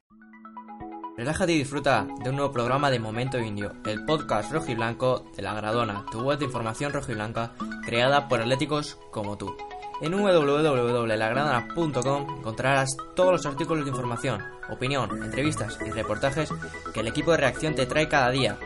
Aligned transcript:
Relájate 1.18 1.52
y 1.52 1.58
disfruta 1.58 2.08
de 2.24 2.30
un 2.30 2.36
nuevo 2.36 2.52
programa 2.52 2.92
de 2.92 3.00
Momento 3.00 3.40
Indio, 3.40 3.74
el 3.88 4.06
podcast 4.06 4.52
rojo 4.52 4.72
y 4.72 4.76
blanco 4.76 5.26
de 5.36 5.42
La 5.42 5.56
Gradona, 5.56 6.06
tu 6.12 6.22
web 6.22 6.38
de 6.38 6.46
información 6.46 6.94
rojo 6.94 7.12
y 7.12 7.16
blanca 7.16 7.54
creada 7.84 8.28
por 8.28 8.42
atléticos 8.42 9.00
como 9.10 9.36
tú. 9.36 9.58
En 10.00 10.12
www.lagradona.com 10.12 12.38
encontrarás 12.38 12.96
todos 13.16 13.32
los 13.32 13.48
artículos 13.48 13.86
de 13.86 13.90
información, 13.90 14.44
opinión, 14.70 15.24
entrevistas 15.24 15.78
y 15.86 15.92
reportajes 15.92 16.50
que 16.94 17.00
el 17.00 17.08
equipo 17.08 17.32
de 17.32 17.38
reacción 17.38 17.76
te 17.76 17.86
trae 17.86 18.08
cada 18.08 18.30
día. 18.32 18.58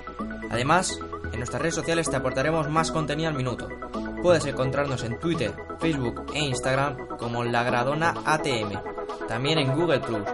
Además, 0.49 0.99
en 1.31 1.37
nuestras 1.37 1.61
redes 1.61 1.75
sociales 1.75 2.09
te 2.09 2.15
aportaremos 2.15 2.69
más 2.69 2.91
contenido 2.91 3.29
al 3.29 3.35
minuto. 3.35 3.69
Puedes 4.21 4.45
encontrarnos 4.45 5.03
en 5.03 5.19
Twitter, 5.19 5.53
Facebook 5.79 6.25
e 6.33 6.39
Instagram 6.39 7.17
como 7.17 7.43
La 7.43 7.63
Gradona 7.63 8.13
ATM, 8.25 9.27
también 9.27 9.59
en 9.59 9.75
Google 9.75 9.99
Plus 9.99 10.27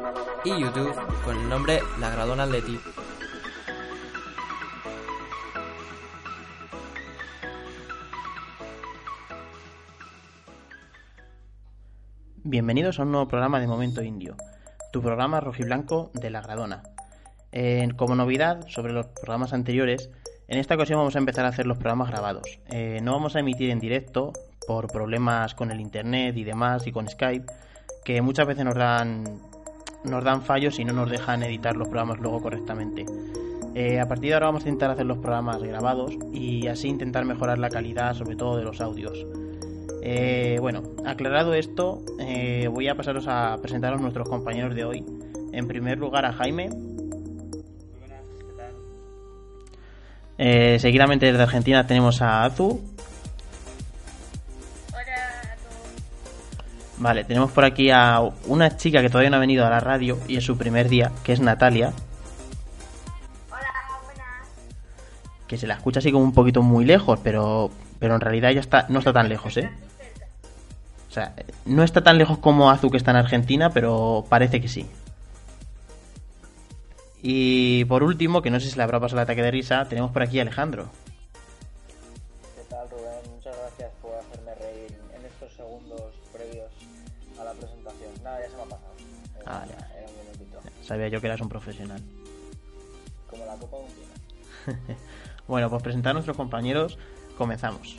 y 0.44 0.50
YouTube 0.62 0.94
con 1.24 1.38
el 1.38 1.50
nombre 1.50 1.82
La 2.00 2.10
Gradona 2.10 2.44
Atleti. 2.44 2.80
Bienvenidos 12.50 12.98
a 12.98 13.04
un 13.04 13.12
nuevo 13.12 13.28
programa 13.28 13.60
de 13.60 13.68
Momento 13.68 14.02
Indio, 14.02 14.38
tu 14.98 15.04
programa 15.04 15.40
rojiblanco 15.40 16.10
de 16.16 16.32
La 16.32 16.42
Gradona. 16.42 16.82
Como 17.98 18.16
novedad 18.16 18.66
sobre 18.68 18.94
los 18.94 19.06
programas 19.06 19.54
anteriores, 19.54 20.10
en 20.48 20.58
esta 20.58 20.74
ocasión 20.74 20.98
vamos 20.98 21.16
a 21.16 21.20
empezar 21.20 21.46
a 21.46 21.50
hacer 21.50 21.68
los 21.68 21.78
programas 21.78 22.10
grabados. 22.10 22.60
Eh, 22.72 23.00
no 23.04 23.12
vamos 23.12 23.36
a 23.36 23.40
emitir 23.42 23.70
en 23.70 23.80
directo 23.80 24.34
por 24.66 24.88
problemas 24.88 25.54
con 25.54 25.70
el 25.70 25.82
internet 25.82 26.36
y 26.36 26.44
demás 26.44 26.88
y 26.88 26.92
con 26.92 27.08
Skype, 27.08 27.46
que 28.04 28.24
muchas 28.24 28.48
veces 28.48 28.66
nos 28.66 28.74
dan, 28.74 29.24
nos 30.04 30.24
dan 30.24 30.42
fallos 30.42 30.80
y 30.80 30.84
no 30.84 30.94
nos 30.94 31.12
dejan 31.12 31.44
editar 31.44 31.76
los 31.76 31.90
programas 31.90 32.18
luego 32.18 32.42
correctamente. 32.42 33.06
Eh, 33.76 34.00
a 34.00 34.08
partir 34.08 34.30
de 34.30 34.34
ahora 34.34 34.48
vamos 34.48 34.66
a 34.66 34.70
intentar 34.70 34.90
hacer 34.90 35.06
los 35.06 35.20
programas 35.20 35.62
grabados 35.62 36.12
y 36.34 36.66
así 36.66 36.88
intentar 36.88 37.24
mejorar 37.24 37.60
la 37.60 37.70
calidad 37.70 38.16
sobre 38.16 38.36
todo 38.36 38.58
de 38.58 38.64
los 38.64 38.82
audios. 38.82 39.28
Eh, 40.02 40.58
bueno, 40.62 40.84
aclarado 41.06 41.54
esto, 41.54 42.02
voy 42.72 42.88
a 42.88 42.96
pasaros 42.96 43.26
a 43.28 43.58
presentaros 43.62 44.02
nuestros 44.02 44.28
compañeros 44.30 44.76
de 44.76 44.86
hoy. 44.86 45.06
En 45.54 45.68
primer 45.68 45.98
lugar 45.98 46.26
a 46.26 46.34
Jaime. 46.34 46.70
Eh, 50.38 50.78
seguidamente 50.80 51.26
desde 51.26 51.42
Argentina 51.42 51.88
tenemos 51.88 52.22
a 52.22 52.44
Azu. 52.44 52.80
Vale, 57.00 57.24
tenemos 57.24 57.52
por 57.52 57.64
aquí 57.64 57.92
a 57.92 58.22
una 58.48 58.76
chica 58.76 59.02
que 59.02 59.10
todavía 59.10 59.30
no 59.30 59.38
ha 59.38 59.40
venido 59.40 59.66
a 59.66 59.70
la 59.70 59.80
radio 59.80 60.18
y 60.28 60.38
es 60.38 60.44
su 60.44 60.58
primer 60.58 60.90
día, 60.90 61.12
que 61.24 61.34
es 61.34 61.40
Natalia. 61.40 61.94
Que 65.48 65.58
se 65.58 65.68
la 65.68 65.76
escucha 65.76 66.00
así 66.00 66.12
como 66.12 66.26
un 66.26 66.34
poquito 66.34 66.62
muy 66.62 66.86
lejos, 66.86 67.20
pero, 67.24 67.72
pero 68.00 68.16
en 68.16 68.22
realidad 68.22 68.52
ya 68.52 68.60
está, 68.60 68.86
no 68.90 69.00
está 69.00 69.14
tan 69.14 69.30
lejos, 69.30 69.56
¿eh? 69.58 69.70
O 71.10 71.12
sea, 71.12 71.34
no 71.66 71.84
está 71.84 72.04
tan 72.04 72.18
lejos 72.18 72.38
como 72.38 72.70
Azu 72.70 72.90
que 72.90 72.98
está 72.98 73.12
en 73.12 73.18
Argentina, 73.18 73.70
pero 73.72 74.26
parece 74.30 74.60
que 74.62 74.68
sí. 74.68 74.86
Y 77.22 77.86
por 77.86 78.04
último, 78.04 78.42
que 78.42 78.52
no 78.52 78.60
sé 78.60 78.70
si 78.70 78.78
le 78.78 78.84
habrá 78.84 79.00
pasado 79.00 79.20
el 79.20 79.24
ataque 79.24 79.42
de 79.42 79.52
risa, 79.52 79.86
tenemos 79.86 80.12
por 80.12 80.22
aquí 80.22 80.40
a 80.40 80.44
Alejandro. 80.44 80.90
¿Qué 82.56 82.64
tal, 82.70 82.90
Rubén? 82.90 83.34
Muchas 83.36 83.56
gracias 83.58 83.92
por 84.02 84.16
hacerme 84.16 84.54
reír 84.56 84.98
en 85.18 85.26
estos 85.26 85.52
segundos 85.54 86.14
previos 86.32 86.72
a 87.40 87.44
la 87.44 87.52
presentación. 87.54 88.12
Nada, 88.24 88.40
ya 88.42 88.50
se 88.50 88.56
me 88.56 88.62
ha 88.62 88.66
pasado. 88.66 88.94
Ah, 89.46 89.66
ya. 89.68 89.98
era 89.98 90.08
un 90.08 90.26
minutito. 90.26 90.60
Sabía 90.84 91.08
yo 91.08 91.20
que 91.20 91.28
eras 91.28 91.42
un 91.42 91.50
profesional. 91.50 92.02
Como 93.30 93.46
la 93.46 93.56
copa 93.56 93.78
de 93.78 93.84
un. 93.84 94.98
Bueno, 95.48 95.70
pues 95.70 95.82
presentar 95.82 96.12
a 96.12 96.14
nuestros 96.16 96.38
compañeros, 96.38 96.98
comenzamos. 97.38 97.98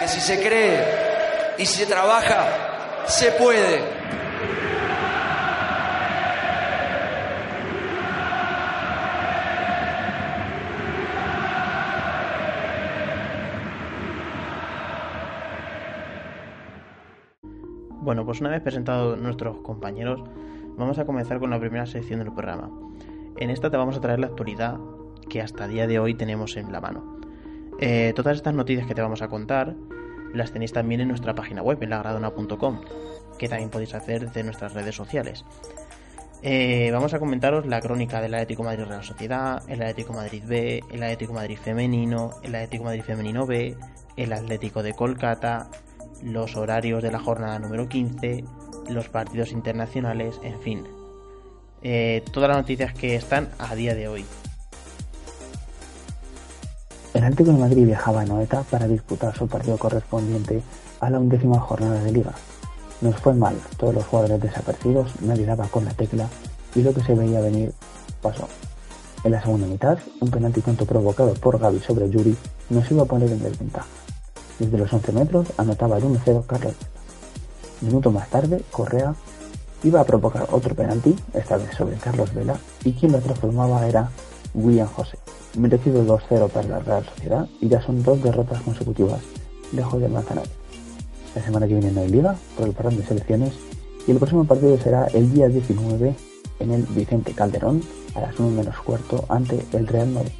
Que 0.00 0.08
si 0.08 0.18
se 0.18 0.42
cree 0.42 0.82
y 1.58 1.66
se 1.66 1.84
trabaja, 1.84 3.04
se 3.06 3.32
puede. 3.32 3.82
Bueno, 18.00 18.24
pues 18.24 18.40
una 18.40 18.48
vez 18.48 18.62
presentados 18.62 19.18
nuestros 19.18 19.58
compañeros, 19.58 20.22
vamos 20.78 20.98
a 20.98 21.04
comenzar 21.04 21.38
con 21.38 21.50
la 21.50 21.60
primera 21.60 21.84
sección 21.84 22.20
del 22.20 22.32
programa. 22.32 22.70
En 23.36 23.50
esta 23.50 23.70
te 23.70 23.76
vamos 23.76 23.98
a 23.98 24.00
traer 24.00 24.18
la 24.18 24.28
actualidad 24.28 24.78
que 25.28 25.42
hasta 25.42 25.68
día 25.68 25.86
de 25.86 25.98
hoy 25.98 26.14
tenemos 26.14 26.56
en 26.56 26.72
la 26.72 26.80
mano. 26.80 27.19
Eh, 27.80 28.12
todas 28.14 28.36
estas 28.36 28.54
noticias 28.54 28.86
que 28.86 28.94
te 28.94 29.00
vamos 29.00 29.22
a 29.22 29.28
contar 29.28 29.74
las 30.34 30.52
tenéis 30.52 30.72
también 30.72 31.00
en 31.00 31.08
nuestra 31.08 31.34
página 31.34 31.62
web, 31.62 31.82
en 31.82 31.90
lagradona.com, 31.90 32.80
que 33.38 33.48
también 33.48 33.70
podéis 33.70 33.94
hacer 33.94 34.26
desde 34.26 34.44
nuestras 34.44 34.74
redes 34.74 34.94
sociales. 34.94 35.44
Eh, 36.42 36.90
vamos 36.92 37.12
a 37.12 37.18
comentaros 37.18 37.66
la 37.66 37.80
crónica 37.80 38.20
del 38.20 38.34
Atlético 38.34 38.62
Madrid 38.62 38.84
Real 38.84 39.04
Sociedad, 39.04 39.62
el 39.68 39.82
Atlético 39.82 40.12
Madrid 40.14 40.42
B, 40.46 40.84
el 40.90 41.02
Atlético 41.02 41.34
Madrid 41.34 41.58
Femenino, 41.58 42.32
el 42.42 42.54
Atlético 42.54 42.84
Madrid 42.84 43.02
Femenino 43.02 43.46
B, 43.46 43.76
el 44.16 44.32
Atlético 44.32 44.82
de 44.82 44.94
Kolkata, 44.94 45.70
los 46.22 46.56
horarios 46.56 47.02
de 47.02 47.10
la 47.10 47.18
jornada 47.18 47.58
número 47.58 47.88
15, 47.88 48.44
los 48.88 49.08
partidos 49.08 49.52
internacionales, 49.52 50.40
en 50.42 50.60
fin. 50.60 50.84
Eh, 51.82 52.22
todas 52.32 52.48
las 52.48 52.58
noticias 52.58 52.94
que 52.94 53.16
están 53.16 53.50
a 53.58 53.74
día 53.74 53.94
de 53.94 54.08
hoy. 54.08 54.24
El 57.12 57.24
Atlético 57.24 57.50
de 57.50 57.58
Madrid 57.58 57.86
viajaba 57.86 58.20
a 58.20 58.24
Noeta 58.24 58.62
para 58.70 58.86
disputar 58.86 59.36
su 59.36 59.48
partido 59.48 59.76
correspondiente 59.78 60.62
a 61.00 61.10
la 61.10 61.18
undécima 61.18 61.58
jornada 61.58 62.00
de 62.04 62.12
liga. 62.12 62.32
Nos 63.00 63.16
fue 63.16 63.34
mal, 63.34 63.56
todos 63.78 63.94
los 63.94 64.06
jugadores 64.06 64.40
desaparecidos, 64.40 65.20
nadie 65.20 65.44
daba 65.44 65.66
con 65.66 65.84
la 65.84 65.92
tecla 65.92 66.28
y 66.74 66.82
lo 66.82 66.94
que 66.94 67.02
se 67.02 67.14
veía 67.14 67.40
venir 67.40 67.72
pasó. 68.22 68.46
En 69.24 69.32
la 69.32 69.42
segunda 69.42 69.66
mitad, 69.66 69.98
un 70.20 70.30
penalti 70.30 70.60
tonto 70.60 70.86
provocado 70.86 71.34
por 71.34 71.58
Gaby 71.58 71.80
sobre 71.80 72.08
Yuri 72.08 72.36
nos 72.68 72.88
iba 72.90 73.02
a 73.02 73.06
poner 73.06 73.30
en 73.30 73.42
desventaja. 73.42 73.88
Desde 74.60 74.78
los 74.78 74.92
11 74.92 75.12
metros 75.12 75.48
anotaba 75.56 75.98
el 75.98 76.04
1-0 76.04 76.46
Carlos 76.46 76.74
Vela. 76.78 76.90
Minuto 77.80 78.12
más 78.12 78.28
tarde, 78.28 78.62
Correa 78.70 79.14
iba 79.82 80.00
a 80.00 80.04
provocar 80.04 80.46
otro 80.52 80.76
penalti, 80.76 81.16
esta 81.34 81.56
vez 81.56 81.74
sobre 81.74 81.96
Carlos 81.96 82.32
Vela, 82.34 82.56
y 82.84 82.92
quien 82.92 83.12
lo 83.12 83.18
transformaba 83.18 83.86
era 83.86 84.10
William 84.54 84.88
José. 84.88 85.18
Merecido 85.56 86.04
2-0 86.04 86.48
para 86.50 86.68
la 86.68 86.78
Real 86.80 87.04
Sociedad 87.04 87.48
y 87.60 87.68
ya 87.68 87.82
son 87.82 88.02
dos 88.02 88.22
derrotas 88.22 88.62
consecutivas, 88.62 89.20
lejos 89.72 90.00
del 90.00 90.12
Manzanares. 90.12 90.50
La 91.34 91.42
semana 91.42 91.66
que 91.66 91.74
viene 91.74 91.92
no 91.92 92.00
hay 92.00 92.08
liga 92.08 92.36
por 92.56 92.66
el 92.66 92.74
parón 92.74 92.96
de 92.96 93.04
selecciones 93.04 93.54
y 94.06 94.10
el 94.10 94.18
próximo 94.18 94.44
partido 94.44 94.78
será 94.78 95.06
el 95.06 95.32
día 95.32 95.48
19 95.48 96.16
en 96.60 96.70
el 96.70 96.82
Vicente 96.84 97.32
Calderón 97.32 97.82
a 98.14 98.20
las 98.20 98.38
1 98.38 98.50
menos 98.50 98.76
cuarto 98.80 99.24
ante 99.28 99.64
el 99.72 99.86
Real 99.86 100.08
Madrid. 100.08 100.32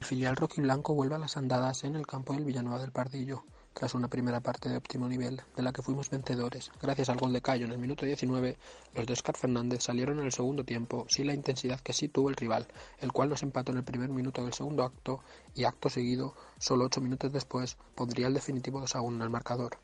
El 0.00 0.06
filial 0.06 0.36
rojiblanco 0.36 0.94
vuelve 0.94 1.14
a 1.14 1.18
las 1.18 1.36
andadas 1.36 1.84
en 1.84 1.94
el 1.94 2.06
campo 2.06 2.32
del 2.32 2.44
Villanueva 2.44 2.80
del 2.80 2.90
Pardillo. 2.90 3.44
Tras 3.74 3.94
una 3.94 4.08
primera 4.08 4.40
parte 4.40 4.68
de 4.68 4.76
óptimo 4.76 5.08
nivel, 5.08 5.42
de 5.56 5.62
la 5.62 5.72
que 5.72 5.82
fuimos 5.82 6.10
vencedores. 6.10 6.70
Gracias 6.82 7.08
al 7.08 7.18
gol 7.18 7.32
de 7.32 7.40
Cayo 7.40 7.66
en 7.66 7.72
el 7.72 7.78
minuto 7.78 8.04
19, 8.04 8.56
los 8.94 9.06
de 9.06 9.12
Oscar 9.12 9.36
Fernández 9.36 9.82
salieron 9.82 10.18
en 10.18 10.26
el 10.26 10.32
segundo 10.32 10.64
tiempo 10.64 11.06
sin 11.08 11.26
la 11.26 11.34
intensidad 11.34 11.80
que 11.80 11.92
sí 11.92 12.08
tuvo 12.08 12.28
el 12.28 12.36
rival, 12.36 12.66
el 12.98 13.12
cual 13.12 13.28
nos 13.28 13.42
empató 13.42 13.72
en 13.72 13.78
el 13.78 13.84
primer 13.84 14.10
minuto 14.10 14.44
del 14.44 14.52
segundo 14.52 14.84
acto 14.84 15.20
y 15.54 15.64
acto 15.64 15.88
seguido, 15.88 16.34
solo 16.58 16.84
ocho 16.84 17.00
minutos 17.00 17.32
después, 17.32 17.76
pondría 17.94 18.26
el 18.26 18.34
definitivo 18.34 18.80
2 18.80 18.96
a 18.96 19.00
1 19.00 19.16
en 19.16 19.22
el 19.22 19.30
marcador. 19.30 19.78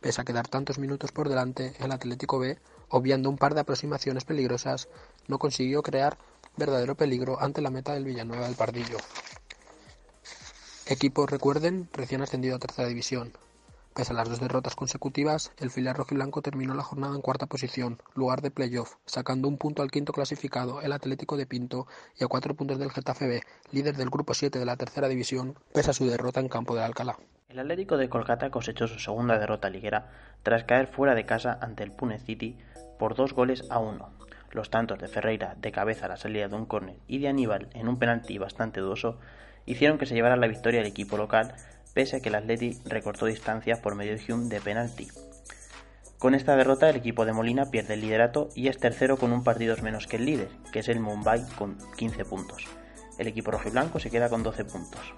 Pese 0.00 0.20
a 0.20 0.24
quedar 0.24 0.48
tantos 0.48 0.78
minutos 0.78 1.12
por 1.12 1.28
delante, 1.28 1.74
el 1.78 1.92
Atlético 1.92 2.38
B, 2.38 2.58
obviando 2.90 3.30
un 3.30 3.38
par 3.38 3.54
de 3.54 3.60
aproximaciones 3.60 4.24
peligrosas, 4.24 4.88
no 5.26 5.38
consiguió 5.38 5.82
crear 5.82 6.18
verdadero 6.56 6.94
peligro 6.94 7.40
ante 7.40 7.60
la 7.60 7.70
meta 7.70 7.92
del 7.92 8.04
Villanueva 8.04 8.46
del 8.46 8.56
Pardillo. 8.56 8.98
Equipo, 10.88 11.26
recuerden, 11.26 11.88
recién 11.92 12.22
ascendido 12.22 12.54
a 12.54 12.60
tercera 12.60 12.86
división. 12.86 13.32
Pese 13.92 14.12
a 14.12 14.14
las 14.14 14.28
dos 14.28 14.38
derrotas 14.38 14.76
consecutivas, 14.76 15.50
el 15.58 15.72
filial 15.72 15.96
rojiblanco 15.96 16.42
terminó 16.42 16.74
la 16.74 16.84
jornada 16.84 17.16
en 17.16 17.22
cuarta 17.22 17.46
posición, 17.46 17.98
lugar 18.14 18.40
de 18.40 18.52
playoff, 18.52 18.94
sacando 19.04 19.48
un 19.48 19.58
punto 19.58 19.82
al 19.82 19.90
quinto 19.90 20.12
clasificado, 20.12 20.82
el 20.82 20.92
Atlético 20.92 21.36
de 21.36 21.44
Pinto, 21.44 21.88
y 22.16 22.22
a 22.22 22.28
cuatro 22.28 22.54
puntos 22.54 22.78
del 22.78 22.92
Getafe 22.92 23.42
líder 23.72 23.96
del 23.96 24.10
grupo 24.10 24.32
7 24.32 24.60
de 24.60 24.64
la 24.64 24.76
tercera 24.76 25.08
división, 25.08 25.58
pese 25.74 25.90
a 25.90 25.92
su 25.92 26.06
derrota 26.06 26.38
en 26.38 26.48
campo 26.48 26.76
de 26.76 26.84
Alcalá. 26.84 27.18
El 27.48 27.58
Atlético 27.58 27.96
de 27.96 28.08
Kolkata 28.08 28.52
cosechó 28.52 28.86
su 28.86 29.00
segunda 29.00 29.40
derrota 29.40 29.68
liguera 29.70 30.12
tras 30.44 30.62
caer 30.62 30.86
fuera 30.86 31.16
de 31.16 31.26
casa 31.26 31.58
ante 31.60 31.82
el 31.82 31.90
Pune 31.90 32.20
City 32.20 32.58
por 32.96 33.16
dos 33.16 33.32
goles 33.32 33.64
a 33.70 33.80
uno. 33.80 34.10
Los 34.52 34.70
tantos 34.70 35.00
de 35.00 35.08
Ferreira 35.08 35.56
de 35.56 35.72
cabeza 35.72 36.06
a 36.06 36.10
la 36.10 36.16
salida 36.16 36.46
de 36.46 36.54
un 36.54 36.66
córner 36.66 37.00
y 37.08 37.18
de 37.18 37.26
Aníbal 37.26 37.70
en 37.74 37.88
un 37.88 37.98
penalti 37.98 38.38
bastante 38.38 38.78
dudoso 38.78 39.18
hicieron 39.66 39.98
que 39.98 40.06
se 40.06 40.14
llevara 40.14 40.36
la 40.36 40.46
victoria 40.46 40.80
el 40.80 40.86
equipo 40.86 41.16
local, 41.16 41.54
pese 41.92 42.16
a 42.16 42.20
que 42.20 42.28
el 42.28 42.36
Atleti 42.36 42.78
recortó 42.84 43.26
distancias 43.26 43.80
por 43.80 43.94
medio 43.94 44.16
de 44.16 44.32
un 44.32 44.48
de 44.48 44.60
penalti. 44.60 45.08
Con 46.18 46.34
esta 46.34 46.56
derrota 46.56 46.88
el 46.88 46.96
equipo 46.96 47.26
de 47.26 47.34
Molina 47.34 47.70
pierde 47.70 47.94
el 47.94 48.00
liderato 48.00 48.48
y 48.54 48.68
es 48.68 48.78
tercero 48.78 49.18
con 49.18 49.32
un 49.32 49.44
partido 49.44 49.76
menos 49.82 50.06
que 50.06 50.16
el 50.16 50.24
líder, 50.24 50.48
que 50.72 50.78
es 50.78 50.88
el 50.88 51.00
Mumbai 51.00 51.46
con 51.58 51.76
15 51.96 52.24
puntos. 52.24 52.64
El 53.18 53.26
equipo 53.26 53.50
rojiblanco 53.50 53.98
se 53.98 54.10
queda 54.10 54.30
con 54.30 54.42
12 54.42 54.64
puntos. 54.64 55.14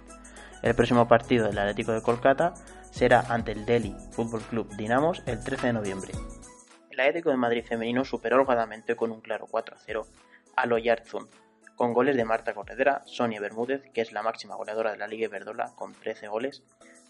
El 0.63 0.75
próximo 0.75 1.07
partido 1.07 1.47
del 1.47 1.59
Atlético 1.59 1.93
de 1.93 2.03
Kolkata 2.03 2.55
será 2.91 3.21
ante 3.29 3.53
el 3.53 3.65
Delhi 3.65 3.95
Football 4.11 4.43
Club 4.43 4.77
Dinamos 4.77 5.23
el 5.27 5.39
13 5.39 5.69
de 5.69 5.73
noviembre. 5.73 6.13
El 6.91 7.01
Atlético 7.01 7.31
de 7.31 7.37
Madrid 7.37 7.65
femenino 7.65 8.05
superó 8.05 8.41
holgadamente 8.41 8.97
con 8.97 9.13
un 9.13 9.21
claro 9.21 9.47
4-0 9.47 10.05
al 10.57 10.73
Oyarzún, 10.73 11.29
con 11.79 11.93
goles 11.93 12.17
de 12.17 12.25
Marta 12.25 12.55
Corredera, 12.55 13.03
Sonia 13.07 13.41
Bermúdez, 13.41 13.89
que 13.95 14.01
es 14.01 14.11
la 14.11 14.25
máxima 14.25 14.57
goleadora 14.57 14.91
de 14.91 14.99
la 14.99 15.07
Liga 15.07 15.29
Verdola 15.29 15.71
con 15.77 15.95
13 15.95 16.27
goles, 16.27 16.65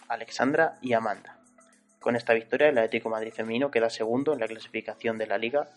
Alexandra 0.08 0.74
y 0.82 0.92
Amanda. 0.92 1.38
Con 2.00 2.16
esta 2.16 2.34
victoria, 2.34 2.68
el 2.68 2.76
Atlético 2.76 3.08
Madrid 3.08 3.32
femenino 3.32 3.70
queda 3.70 3.88
segundo 3.88 4.34
en 4.34 4.40
la 4.40 4.46
clasificación 4.46 5.16
de 5.16 5.26
la 5.26 5.38
Liga, 5.38 5.70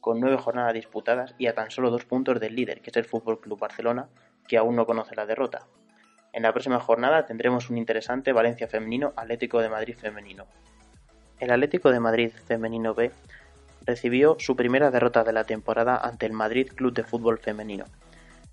con 0.00 0.18
nueve 0.18 0.38
jornadas 0.38 0.72
disputadas 0.72 1.34
y 1.36 1.46
a 1.46 1.54
tan 1.54 1.70
solo 1.70 1.90
dos 1.90 2.06
puntos 2.06 2.40
del 2.40 2.56
líder, 2.56 2.80
que 2.80 2.88
es 2.88 2.96
el 2.96 3.04
Fútbol 3.04 3.38
Club 3.38 3.58
Barcelona, 3.58 4.08
que 4.48 4.56
aún 4.56 4.76
no 4.76 4.86
conoce 4.86 5.14
la 5.14 5.26
derrota. 5.26 5.66
En 6.32 6.44
la 6.44 6.52
próxima 6.52 6.80
jornada 6.80 7.26
tendremos 7.26 7.68
un 7.68 7.76
interesante 7.76 8.32
Valencia 8.32 8.66
femenino 8.66 9.12
Atlético 9.14 9.60
de 9.60 9.68
Madrid 9.68 9.94
femenino. 9.94 10.46
El 11.38 11.50
Atlético 11.50 11.92
de 11.92 12.00
Madrid 12.00 12.32
femenino 12.46 12.94
B 12.94 13.12
recibió 13.84 14.36
su 14.38 14.56
primera 14.56 14.90
derrota 14.90 15.22
de 15.22 15.34
la 15.34 15.44
temporada 15.44 15.98
ante 15.98 16.24
el 16.24 16.32
Madrid 16.32 16.72
Club 16.74 16.94
de 16.94 17.04
Fútbol 17.04 17.38
Femenino, 17.38 17.84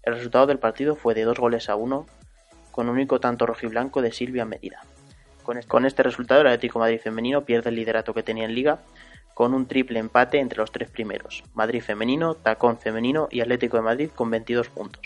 el 0.03 0.13
resultado 0.13 0.47
del 0.47 0.59
partido 0.59 0.95
fue 0.95 1.13
de 1.13 1.23
dos 1.23 1.39
goles 1.39 1.69
a 1.69 1.75
uno, 1.75 2.05
con 2.71 2.89
único 2.89 3.19
tanto 3.19 3.45
rojiblanco 3.45 4.01
de 4.01 4.11
Silvia 4.11 4.45
Medida. 4.45 4.81
Con 5.67 5.85
este 5.85 6.03
resultado, 6.03 6.41
el 6.41 6.47
Atlético 6.47 6.77
Madrid 6.77 6.99
femenino 6.99 7.43
pierde 7.43 7.69
el 7.69 7.75
liderato 7.75 8.13
que 8.13 8.21
tenía 8.21 8.45
en 8.45 8.53
Liga, 8.53 8.79
con 9.33 9.53
un 9.53 9.67
triple 9.67 9.99
empate 9.99 10.39
entre 10.39 10.59
los 10.59 10.71
tres 10.71 10.89
primeros, 10.89 11.43
Madrid 11.53 11.81
femenino, 11.81 12.35
Tacón 12.35 12.77
femenino 12.77 13.27
y 13.31 13.41
Atlético 13.41 13.77
de 13.77 13.83
Madrid 13.83 14.09
con 14.13 14.29
22 14.29 14.69
puntos. 14.69 15.01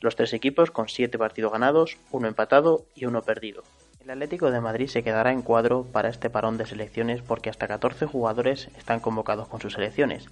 Los 0.00 0.16
tres 0.16 0.32
equipos 0.32 0.70
con 0.70 0.88
7 0.88 1.18
partidos 1.18 1.52
ganados, 1.52 1.96
uno 2.10 2.28
empatado 2.28 2.84
y 2.94 3.06
uno 3.06 3.22
perdido. 3.22 3.64
El 4.02 4.10
Atlético 4.10 4.50
de 4.50 4.60
Madrid 4.60 4.88
se 4.88 5.02
quedará 5.02 5.32
en 5.32 5.42
cuadro 5.42 5.84
para 5.84 6.08
este 6.08 6.30
parón 6.30 6.56
de 6.56 6.66
selecciones 6.66 7.20
porque 7.22 7.50
hasta 7.50 7.68
14 7.68 8.06
jugadores 8.06 8.68
están 8.78 9.00
convocados 9.00 9.48
con 9.48 9.60
sus 9.60 9.74
selecciones. 9.74 10.26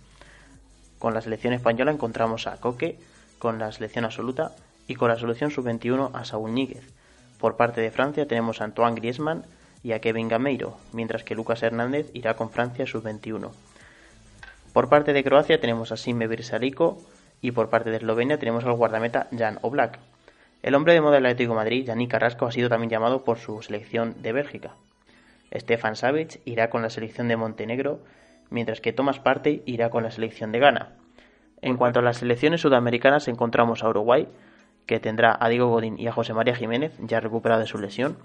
Con 0.99 1.15
la 1.15 1.21
selección 1.21 1.53
española 1.53 1.91
encontramos 1.91 2.47
a 2.47 2.59
Coque, 2.59 2.99
con 3.39 3.59
la 3.59 3.73
selección 3.73 4.05
absoluta 4.05 4.53
y 4.87 4.95
con 4.95 5.09
la 5.09 5.19
selección 5.19 5.51
sub-21 5.51 6.11
a 6.15 6.25
Saúl 6.25 6.55
Níguez. 6.55 6.93
Por 7.39 7.57
parte 7.57 7.81
de 7.81 7.91
Francia 7.91 8.27
tenemos 8.27 8.61
a 8.61 8.65
Antoine 8.65 8.97
Griezmann 8.97 9.45
y 9.83 9.93
a 9.93 10.01
Kevin 10.01 10.29
Gameiro, 10.29 10.77
mientras 10.93 11.25
que 11.25 11.35
Lucas 11.35 11.63
Hernández 11.63 12.11
irá 12.15 12.35
con 12.35 12.51
Francia 12.51 12.87
sub-21. 12.87 13.51
Por 14.73 14.89
parte 14.89 15.13
de 15.13 15.25
Croacia 15.25 15.61
tenemos 15.61 15.93
a 15.93 15.97
Sime 15.97 16.27
Birsalico 16.27 16.99
y 17.41 17.53
por 17.53 17.71
parte 17.71 17.91
de 17.91 17.97
Eslovenia 17.97 18.39
tenemos 18.39 18.65
al 18.65 18.73
guardameta 18.73 19.29
Jan 19.37 19.59
Oblak. 19.63 19.99
El 20.63 20.75
hombre 20.75 20.93
de 20.93 21.01
moda 21.01 21.17
del 21.17 21.27
Atlético 21.27 21.53
de 21.53 21.57
Madrid, 21.57 21.85
Yannick 21.85 22.11
Carrasco, 22.11 22.47
ha 22.47 22.53
sido 22.53 22.69
también 22.69 22.91
llamado 22.91 23.25
por 23.25 23.39
su 23.39 23.63
selección 23.63 24.21
de 24.23 24.33
Bélgica. 24.33 24.73
Stefan 25.55 25.97
Savic 25.97 26.41
irá 26.45 26.69
con 26.69 26.83
la 26.83 26.91
selección 26.91 27.29
de 27.29 27.37
Montenegro, 27.37 28.01
mientras 28.51 28.81
que 28.81 28.93
Thomas 28.93 29.21
Partey 29.21 29.63
irá 29.67 29.91
con 29.91 30.03
la 30.03 30.11
selección 30.11 30.53
de 30.53 30.59
Ghana. 30.59 30.93
En 31.61 31.77
cuanto 31.77 32.01
a 32.01 32.03
las 32.03 32.19
selecciones 32.19 32.61
sudamericanas, 32.61 33.29
encontramos 33.29 33.83
a 33.83 33.89
Uruguay, 33.89 34.29
que 34.87 35.01
tendrá 35.01 35.37
a 35.39 35.49
Diego 35.49 35.69
Godín 35.69 35.99
y 35.99 36.07
a 36.07 36.13
José 36.13 36.33
María 36.35 36.55
Jiménez, 36.55 36.93
ya 36.99 37.21
recuperado 37.21 37.61
de 37.61 37.67
su 37.67 37.79
lesión. 37.79 38.17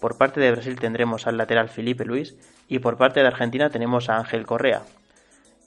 Por 0.00 0.18
parte 0.18 0.40
de 0.40 0.50
Brasil 0.50 0.78
tendremos 0.78 1.26
al 1.26 1.36
lateral 1.36 1.68
Felipe 1.68 2.04
Luis 2.04 2.36
y 2.68 2.80
por 2.80 2.96
parte 2.96 3.20
de 3.20 3.26
Argentina 3.26 3.70
tenemos 3.70 4.08
a 4.08 4.16
Ángel 4.16 4.44
Correa. 4.44 4.82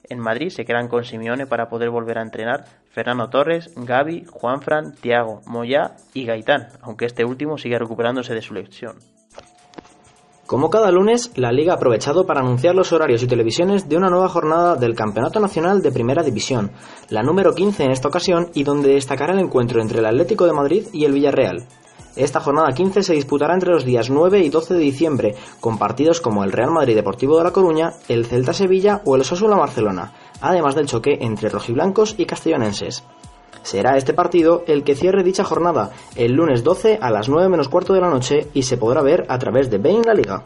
En 0.09 0.19
Madrid 0.19 0.49
se 0.49 0.65
quedan 0.65 0.87
con 0.87 1.05
Simeone 1.05 1.47
para 1.47 1.69
poder 1.69 1.89
volver 1.89 2.17
a 2.17 2.21
entrenar 2.21 2.65
Fernando 2.91 3.29
Torres, 3.29 3.73
Gaby, 3.75 4.25
Juanfran, 4.29 4.93
Tiago, 4.93 5.41
Moya 5.45 5.95
y 6.13 6.25
Gaitán, 6.25 6.69
aunque 6.81 7.05
este 7.05 7.25
último 7.25 7.57
sigue 7.57 7.79
recuperándose 7.79 8.33
de 8.33 8.41
su 8.41 8.53
lesión. 8.53 8.97
Como 10.47 10.69
cada 10.69 10.91
lunes, 10.91 11.33
la 11.35 11.51
Liga 11.51 11.73
ha 11.73 11.75
aprovechado 11.75 12.25
para 12.25 12.39
anunciar 12.39 12.73
los 12.73 12.93
horarios 12.93 13.21
y 13.21 13.27
televisiones 13.27 13.89
de 13.89 13.97
una 13.97 14.07
nueva 14.07 14.29
jornada 14.29 14.77
del 14.77 14.95
Campeonato 14.95 15.41
Nacional 15.41 15.81
de 15.81 15.91
Primera 15.91 16.23
División, 16.23 16.71
la 17.09 17.21
número 17.21 17.53
15 17.53 17.83
en 17.83 17.91
esta 17.91 18.07
ocasión 18.07 18.49
y 18.53 18.63
donde 18.63 18.93
destacará 18.93 19.33
el 19.33 19.41
encuentro 19.41 19.81
entre 19.81 19.99
el 19.99 20.05
Atlético 20.05 20.45
de 20.45 20.53
Madrid 20.53 20.87
y 20.93 21.03
el 21.03 21.11
Villarreal. 21.11 21.65
Esta 22.15 22.39
jornada 22.39 22.71
15 22.71 23.03
se 23.03 23.13
disputará 23.13 23.55
entre 23.55 23.73
los 23.73 23.83
días 23.83 24.09
9 24.09 24.39
y 24.39 24.47
12 24.47 24.75
de 24.75 24.79
diciembre, 24.79 25.35
con 25.59 25.77
partidos 25.77 26.21
como 26.21 26.45
el 26.45 26.53
Real 26.53 26.71
Madrid 26.71 26.95
Deportivo 26.95 27.37
de 27.37 27.43
La 27.43 27.51
Coruña, 27.51 27.91
el 28.07 28.25
Celta 28.25 28.53
Sevilla 28.53 29.01
o 29.03 29.15
el 29.15 29.21
Osasuna 29.21 29.57
Barcelona, 29.57 30.13
además 30.39 30.75
del 30.75 30.87
choque 30.87 31.17
entre 31.19 31.49
rojiblancos 31.49 32.15
y 32.17 32.25
castellonenses. 32.25 33.03
Será 33.67 33.97
este 33.97 34.13
partido 34.13 34.63
el 34.65 34.85
que 34.85 34.95
cierre 34.95 35.23
dicha 35.23 35.43
jornada 35.43 35.91
el 36.15 36.31
lunes 36.31 36.63
12 36.63 36.99
a 37.01 37.11
las 37.11 37.27
9 37.27 37.49
menos 37.49 37.67
cuarto 37.67 37.91
de 37.91 37.99
la 37.99 38.09
noche 38.09 38.47
y 38.53 38.63
se 38.63 38.77
podrá 38.77 39.01
ver 39.01 39.25
a 39.27 39.37
través 39.39 39.69
de 39.69 39.77
Bein 39.77 40.03
la 40.03 40.13
Liga. 40.13 40.41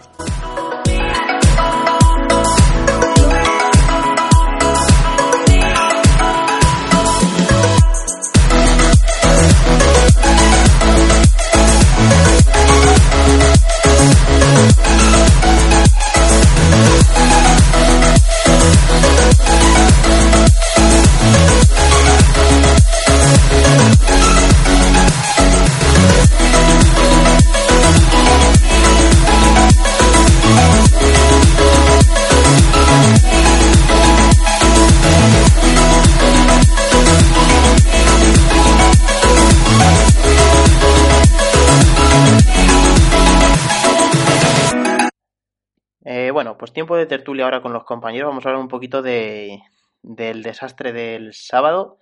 Pues 46.58 46.74
tiempo 46.74 46.96
de 46.96 47.06
tertulia 47.06 47.46
ahora 47.46 47.62
con 47.62 47.74
los 47.74 47.84
compañeros. 47.84 48.30
Vamos 48.30 48.46
a 48.46 48.50
hablar 48.50 48.62
un 48.62 48.68
poquito 48.68 49.02
de, 49.02 49.62
del 50.02 50.44
desastre 50.44 50.94
del 50.94 51.34
sábado, 51.34 52.00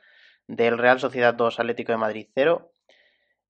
del 0.47 0.77
Real 0.77 0.99
Sociedad 0.99 1.33
2 1.33 1.59
Atlético 1.59 1.91
de 1.91 1.97
Madrid 1.97 2.27
0. 2.33 2.71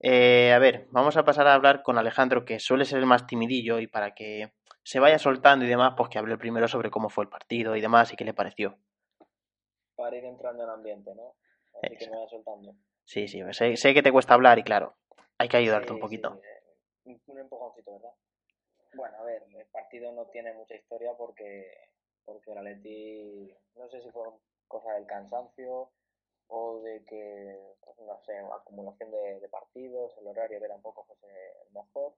Eh, 0.00 0.52
a 0.52 0.58
ver, 0.58 0.86
vamos 0.90 1.16
a 1.16 1.24
pasar 1.24 1.46
a 1.46 1.54
hablar 1.54 1.82
con 1.82 1.98
Alejandro, 1.98 2.44
que 2.44 2.58
suele 2.58 2.84
ser 2.84 2.98
el 2.98 3.06
más 3.06 3.26
timidillo, 3.26 3.78
y 3.78 3.86
para 3.86 4.14
que 4.14 4.52
se 4.82 4.98
vaya 4.98 5.18
soltando 5.18 5.64
y 5.64 5.68
demás, 5.68 5.94
pues 5.96 6.08
que 6.08 6.18
hable 6.18 6.38
primero 6.38 6.68
sobre 6.68 6.90
cómo 6.90 7.10
fue 7.10 7.24
el 7.24 7.30
partido 7.30 7.76
y 7.76 7.80
demás 7.80 8.12
y 8.12 8.16
qué 8.16 8.24
le 8.24 8.34
pareció. 8.34 8.78
Para 9.94 10.16
ir 10.16 10.24
entrando 10.24 10.64
en 10.64 10.70
ambiente, 10.70 11.14
¿no? 11.14 11.34
Así 11.82 11.96
que 11.96 12.06
me 12.08 12.16
vaya 12.16 12.28
soltando. 12.28 12.74
Sí, 13.04 13.28
sí, 13.28 13.42
sé, 13.52 13.94
que 13.94 14.02
te 14.02 14.12
cuesta 14.12 14.34
hablar 14.34 14.58
y 14.58 14.62
claro, 14.62 14.96
hay 15.36 15.48
que 15.48 15.58
ayudarte 15.58 15.92
un 15.92 16.00
poquito. 16.00 16.40
un 17.04 17.38
empujoncito, 17.38 17.92
¿verdad? 17.92 18.10
Bueno, 18.94 19.18
a 19.18 19.24
ver, 19.24 19.44
el 19.54 19.66
partido 19.66 20.12
no 20.12 20.26
tiene 20.26 20.52
mucha 20.52 20.74
historia 20.74 21.14
porque, 21.16 21.70
porque 22.24 22.50
el 22.50 22.58
Atleti, 22.58 23.54
no 23.76 23.88
sé 23.88 24.02
si 24.02 24.10
fue 24.10 24.28
cosa 24.66 24.92
del 24.94 25.06
cansancio 25.06 25.90
o 26.48 26.80
de 26.80 27.04
que, 27.04 27.76
no 27.98 28.20
sé, 28.24 28.36
acumulación 28.38 29.10
de, 29.10 29.48
partidos, 29.48 30.16
el 30.18 30.26
horario 30.26 30.58
era 30.64 30.74
un 30.74 30.82
poco 30.82 31.04
fuese 31.04 31.28
el 31.66 31.72
mejor, 31.72 32.14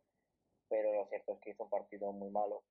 pero 0.69 0.95
lo 0.95 1.07
cierto 1.07 1.33
es 1.33 1.41
que 1.41 1.51
hizo 1.51 1.65
un 1.65 1.71
partido 1.71 2.13
muy 2.13 2.31
malo. 2.31 2.63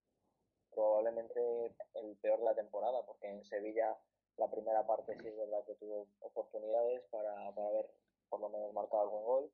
Probablemente 0.72 1.76
el 1.94 2.18
peor 2.18 2.40
de 2.40 2.46
la 2.46 2.56
temporada, 2.56 3.06
porque 3.06 3.28
en 3.28 3.44
Sevilla 3.44 3.96
la 4.38 4.50
primera 4.50 4.86
parte 4.88 5.16
sí 5.18 5.28
es 5.28 5.38
verdad 5.38 5.64
que 5.66 5.76
tuvo 5.76 6.08
oportunidades 6.22 7.04
para, 7.12 7.54
para 7.54 7.68
haber 7.68 7.92
por 8.30 8.40
lo 8.40 8.50
menos 8.50 8.74
marcado 8.74 9.04
algún 9.04 9.24
gol, 9.24 9.52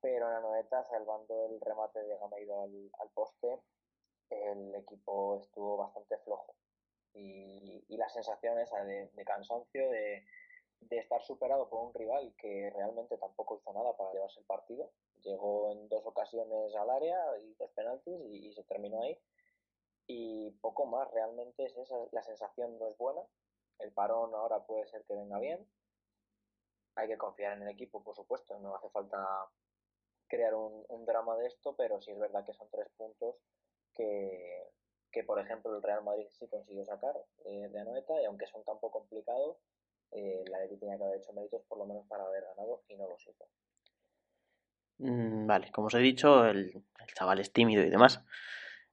pero 0.00 0.26
en 0.26 0.34
la 0.34 0.40
noeta, 0.40 0.84
salvando 0.84 1.46
el 1.46 1.60
remate 1.60 2.00
de 2.02 2.16
Gameiro 2.16 2.60
al, 2.62 2.90
al 2.98 3.10
poste, 3.10 3.60
el 4.30 4.74
equipo 4.74 5.36
estuvo 5.36 5.76
bastante 5.76 6.16
flojo. 6.18 6.54
Y, 7.12 7.84
y 7.88 7.96
la 7.96 8.08
sensación 8.08 8.58
esa 8.60 8.84
de, 8.84 9.08
de 9.08 9.24
cansancio, 9.24 9.90
de, 9.90 10.24
de 10.80 10.98
estar 10.98 11.22
superado 11.22 11.68
por 11.68 11.84
un 11.86 11.94
rival 11.94 12.34
que 12.38 12.70
realmente 12.70 13.18
tampoco 13.18 13.56
hizo 13.56 13.72
nada 13.72 13.96
para 13.96 14.12
llevarse 14.12 14.40
el 14.40 14.46
partido. 14.46 14.90
Llegó 15.22 15.70
en 15.72 15.88
dos 15.88 16.06
ocasiones 16.06 16.74
al 16.76 16.88
área 16.90 17.38
y 17.38 17.54
dos 17.54 17.70
penaltis 17.72 18.20
y, 18.20 18.48
y 18.48 18.52
se 18.52 18.62
terminó 18.64 19.02
ahí. 19.02 19.18
Y 20.06 20.50
poco 20.60 20.86
más, 20.86 21.10
realmente 21.12 21.64
es 21.64 21.76
esa, 21.76 21.96
la 22.12 22.22
sensación 22.22 22.78
no 22.78 22.88
es 22.88 22.96
buena. 22.96 23.22
El 23.78 23.92
parón 23.92 24.34
ahora 24.34 24.64
puede 24.66 24.86
ser 24.86 25.04
que 25.04 25.14
venga 25.14 25.38
bien. 25.38 25.68
Hay 26.96 27.08
que 27.08 27.18
confiar 27.18 27.56
en 27.56 27.62
el 27.62 27.68
equipo, 27.68 28.02
por 28.02 28.14
supuesto. 28.14 28.58
No 28.58 28.74
hace 28.74 28.88
falta 28.90 29.18
crear 30.30 30.54
un, 30.54 31.04
drama 31.04 31.36
de 31.36 31.48
esto, 31.48 31.74
pero 31.76 32.00
sí 32.00 32.12
es 32.12 32.18
verdad 32.18 32.44
que 32.44 32.54
son 32.54 32.68
tres 32.70 32.86
puntos 32.96 33.36
que, 33.94 34.70
que 35.10 35.24
por 35.24 35.40
ejemplo, 35.40 35.74
el 35.74 35.82
Real 35.82 36.04
Madrid 36.04 36.26
sí 36.30 36.46
consiguió 36.48 36.84
sacar 36.84 37.14
de 37.44 37.80
Anoeta 37.80 38.20
y 38.22 38.24
aunque 38.24 38.44
es 38.44 38.54
un 38.54 38.62
campo 38.62 38.90
complicado, 38.90 39.58
eh, 40.12 40.44
la 40.48 40.60
Leti 40.60 40.76
tenía 40.76 40.96
que 40.96 41.04
haber 41.04 41.18
hecho 41.18 41.32
méritos 41.32 41.62
por 41.68 41.78
lo 41.78 41.86
menos 41.86 42.06
para 42.06 42.24
haber 42.24 42.44
ganado 42.44 42.82
y 42.88 42.96
no 42.96 43.08
los 43.08 43.26
hizo. 43.26 43.44
Mm, 44.98 45.46
Vale, 45.46 45.70
como 45.72 45.88
os 45.88 45.94
he 45.94 45.98
dicho, 45.98 46.46
el, 46.46 46.84
el 46.98 47.14
chaval 47.14 47.40
es 47.40 47.52
tímido 47.52 47.82
y 47.82 47.90
demás. 47.90 48.22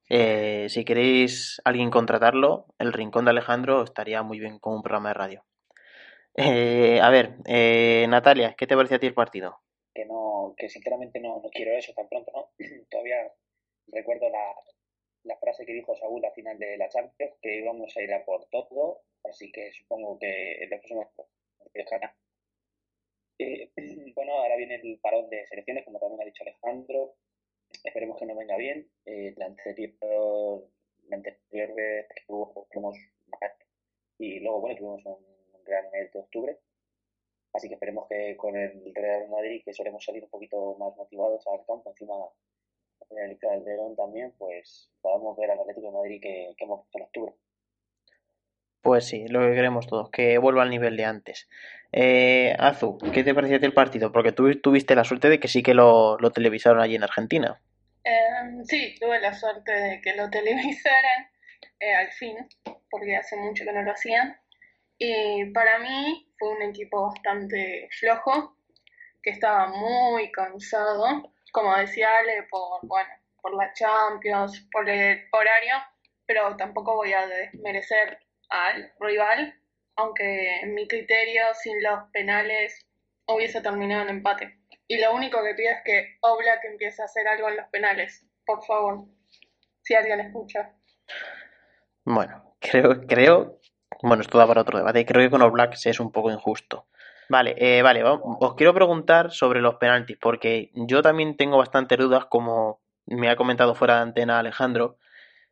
Eh, 0.10 0.68
si 0.70 0.86
queréis 0.86 1.62
alguien 1.66 1.92
contratarlo, 1.92 2.66
el 2.80 2.94
Rincón 2.94 3.26
de 3.26 3.32
Alejandro 3.32 3.84
estaría 3.84 4.24
muy 4.24 4.40
bien 4.40 4.60
con 4.60 4.76
un 4.76 4.82
programa 4.82 5.10
de 5.10 5.14
radio. 5.14 5.46
Eh, 6.36 7.00
a 7.02 7.10
ver, 7.10 7.38
eh, 7.46 8.06
Natalia, 8.10 8.54
¿qué 8.56 8.68
te 8.68 8.76
parece 8.76 8.96
a 8.96 9.00
ti 9.00 9.08
el 9.08 9.14
partido? 9.14 9.60
Que 9.98 10.06
no, 10.06 10.54
que 10.56 10.70
sinceramente 10.70 11.20
no, 11.20 11.42
no 11.42 11.50
quiero 11.50 11.72
eso 11.76 11.92
tan 11.96 12.08
pronto, 12.08 12.32
¿no? 12.32 12.52
Todavía 12.92 13.34
recuerdo 13.88 14.30
la, 14.30 14.54
la 15.24 15.38
frase 15.38 15.66
que 15.66 15.74
dijo 15.74 15.96
Saúl 15.96 16.24
al 16.24 16.34
final 16.34 16.60
de 16.60 16.78
la 16.78 16.88
Champions, 16.88 17.34
que 17.42 17.58
íbamos 17.58 17.98
a 17.98 18.02
ir 18.04 18.14
a 18.14 18.24
por 18.24 18.48
todo, 18.50 19.02
así 19.24 19.52
que 19.52 19.72
supongo 19.74 20.20
que 20.20 20.68
próximos 20.70 21.08
dejará. 21.74 22.16
Eh, 23.40 23.72
bueno, 24.16 24.34
ahora 24.34 24.56
viene 24.56 24.76
el 24.76 25.00
parón 25.00 25.32
de 25.32 25.48
selecciones, 25.48 25.84
como 25.84 26.00
también 26.00 26.22
ha 26.22 26.26
dicho 26.26 26.44
Alejandro. 26.44 27.16
Esperemos 27.84 28.20
que 28.20 28.28
nos 28.28 28.38
venga 28.38 28.56
bien. 28.56 28.88
Eh, 29.06 29.34
la 29.36 29.48
anterior, 29.48 30.70
la 31.10 31.18
anterior 31.18 31.74
vez 31.74 32.08
que 32.16 32.24
hubo, 32.28 32.68
mal. 32.76 33.52
y 34.20 34.40
luego, 34.42 34.62
bueno, 34.62 34.78
tuvimos 34.78 35.06
un 35.06 35.64
gran 35.64 35.90
mes 35.90 36.14
de 36.14 36.20
octubre. 36.20 36.60
Así 37.54 37.68
que 37.68 37.76
esperemos 37.76 38.08
que 38.08 38.36
con 38.38 38.56
el 38.56 38.92
Real 38.94 39.30
Madrid, 39.30 39.62
que 39.66 39.74
solemos 39.74 40.04
salir 40.04 40.24
un 40.24 40.30
poquito 40.30 40.76
más 40.78 40.96
motivados 40.96 41.46
al 41.48 41.66
campo, 41.66 41.90
encima 41.90 42.16
en 43.10 43.32
el 43.32 43.38
Calderón 43.38 43.96
también, 43.96 44.34
pues 44.38 44.92
podamos 45.02 45.38
ver 45.38 45.52
al 45.52 45.60
Atlético 45.60 45.88
de 45.88 45.94
Madrid 45.94 46.20
que, 46.22 46.54
que 46.58 46.66
hemos 46.66 46.84
visto 46.84 46.98
en 46.98 47.04
octubre. 47.06 47.34
Pues 48.82 49.06
sí, 49.06 49.28
lo 49.28 49.42
que 49.42 49.54
queremos 49.54 49.88
todos, 49.88 50.10
que 50.10 50.38
vuelva 50.38 50.64
al 50.64 50.70
nivel 50.70 50.96
de 50.96 51.06
antes. 51.06 51.50
Eh, 51.92 52.56
Azu, 52.58 52.98
¿qué 53.14 53.24
te 53.24 53.34
pareció 53.34 53.58
el 53.58 53.74
partido? 53.74 54.12
Porque 54.12 54.32
tú 54.32 54.54
tuviste 54.62 54.96
la 54.96 55.04
suerte 55.04 55.30
de 55.30 55.40
que 55.40 55.48
sí 55.48 55.64
que 55.64 55.74
lo, 55.74 56.18
lo 56.20 56.32
televisaron 56.32 56.82
allí 56.82 56.96
en 56.96 57.04
Argentina. 57.04 57.62
Eh, 58.04 58.64
sí, 58.64 58.96
tuve 59.00 59.20
la 59.20 59.34
suerte 59.34 59.72
de 59.72 60.02
que 60.02 60.16
lo 60.16 60.30
televisaran 60.30 61.28
eh, 61.80 61.96
al 61.96 62.12
fin, 62.12 62.38
porque 62.90 63.18
hace 63.18 63.36
mucho 63.38 63.66
que 63.66 63.74
no 63.74 63.82
lo 63.82 63.92
hacían. 63.92 64.38
Y 64.98 65.46
para 65.52 65.80
mí 65.80 66.28
fue 66.40 66.50
un 66.50 66.62
equipo 66.64 67.08
bastante 67.08 67.88
flojo, 68.00 68.58
que 69.22 69.32
estaba 69.32 69.68
muy 69.68 70.32
cansado, 70.32 71.32
como 71.52 71.76
decía 71.76 72.18
Ale, 72.18 72.44
por, 72.50 72.80
bueno, 72.84 73.10
por 73.42 73.54
la 73.56 73.72
Champions, 73.74 74.68
por 74.72 74.90
el 74.90 75.28
horario, 75.32 75.76
pero 76.26 76.56
tampoco 76.58 76.96
voy 76.96 77.14
a 77.14 77.28
desmerecer 77.28 78.20
al 78.50 78.92
rival, 79.00 79.54
aunque 79.96 80.62
en 80.62 80.74
mi 80.74 80.88
criterio, 80.88 81.42
sin 81.56 81.82
los 81.84 82.10
penales, 82.12 82.86
hubiese 83.28 83.62
terminado 83.62 84.04
en 84.04 84.10
empate. 84.10 84.60
Y 84.88 85.00
lo 85.00 85.14
único 85.14 85.44
que 85.44 85.54
pido 85.54 85.72
es 85.72 85.82
que 85.84 86.18
Oblak 86.22 86.64
empiece 86.66 87.02
a 87.02 87.06
hacer 87.06 87.28
algo 87.28 87.50
en 87.50 87.58
los 87.58 87.68
penales, 87.68 88.26
por 88.46 88.66
favor, 88.66 89.06
si 89.82 89.94
alguien 89.94 90.22
escucha. 90.22 90.74
Bueno, 92.06 92.56
creo, 92.60 93.06
creo, 93.06 93.60
bueno, 94.02 94.22
esto 94.22 94.38
da 94.38 94.48
para 94.48 94.62
otro 94.62 94.78
debate, 94.78 95.06
creo 95.06 95.24
que 95.24 95.30
con 95.30 95.42
Oblak 95.42 95.76
se 95.76 95.90
es 95.90 96.00
un 96.00 96.12
poco 96.12 96.32
injusto. 96.32 96.88
Vale, 97.30 97.56
eh, 97.58 97.82
vale, 97.82 98.04
os 98.06 98.56
quiero 98.56 98.74
preguntar 98.74 99.32
sobre 99.32 99.62
los 99.62 99.76
penaltis, 99.76 100.18
porque 100.20 100.72
yo 100.74 101.02
también 101.02 101.36
tengo 101.36 101.58
bastantes 101.58 101.98
dudas, 101.98 102.26
como 102.26 102.82
me 103.06 103.30
ha 103.30 103.36
comentado 103.36 103.76
fuera 103.76 103.96
de 103.96 104.02
antena 104.02 104.40
Alejandro, 104.40 104.98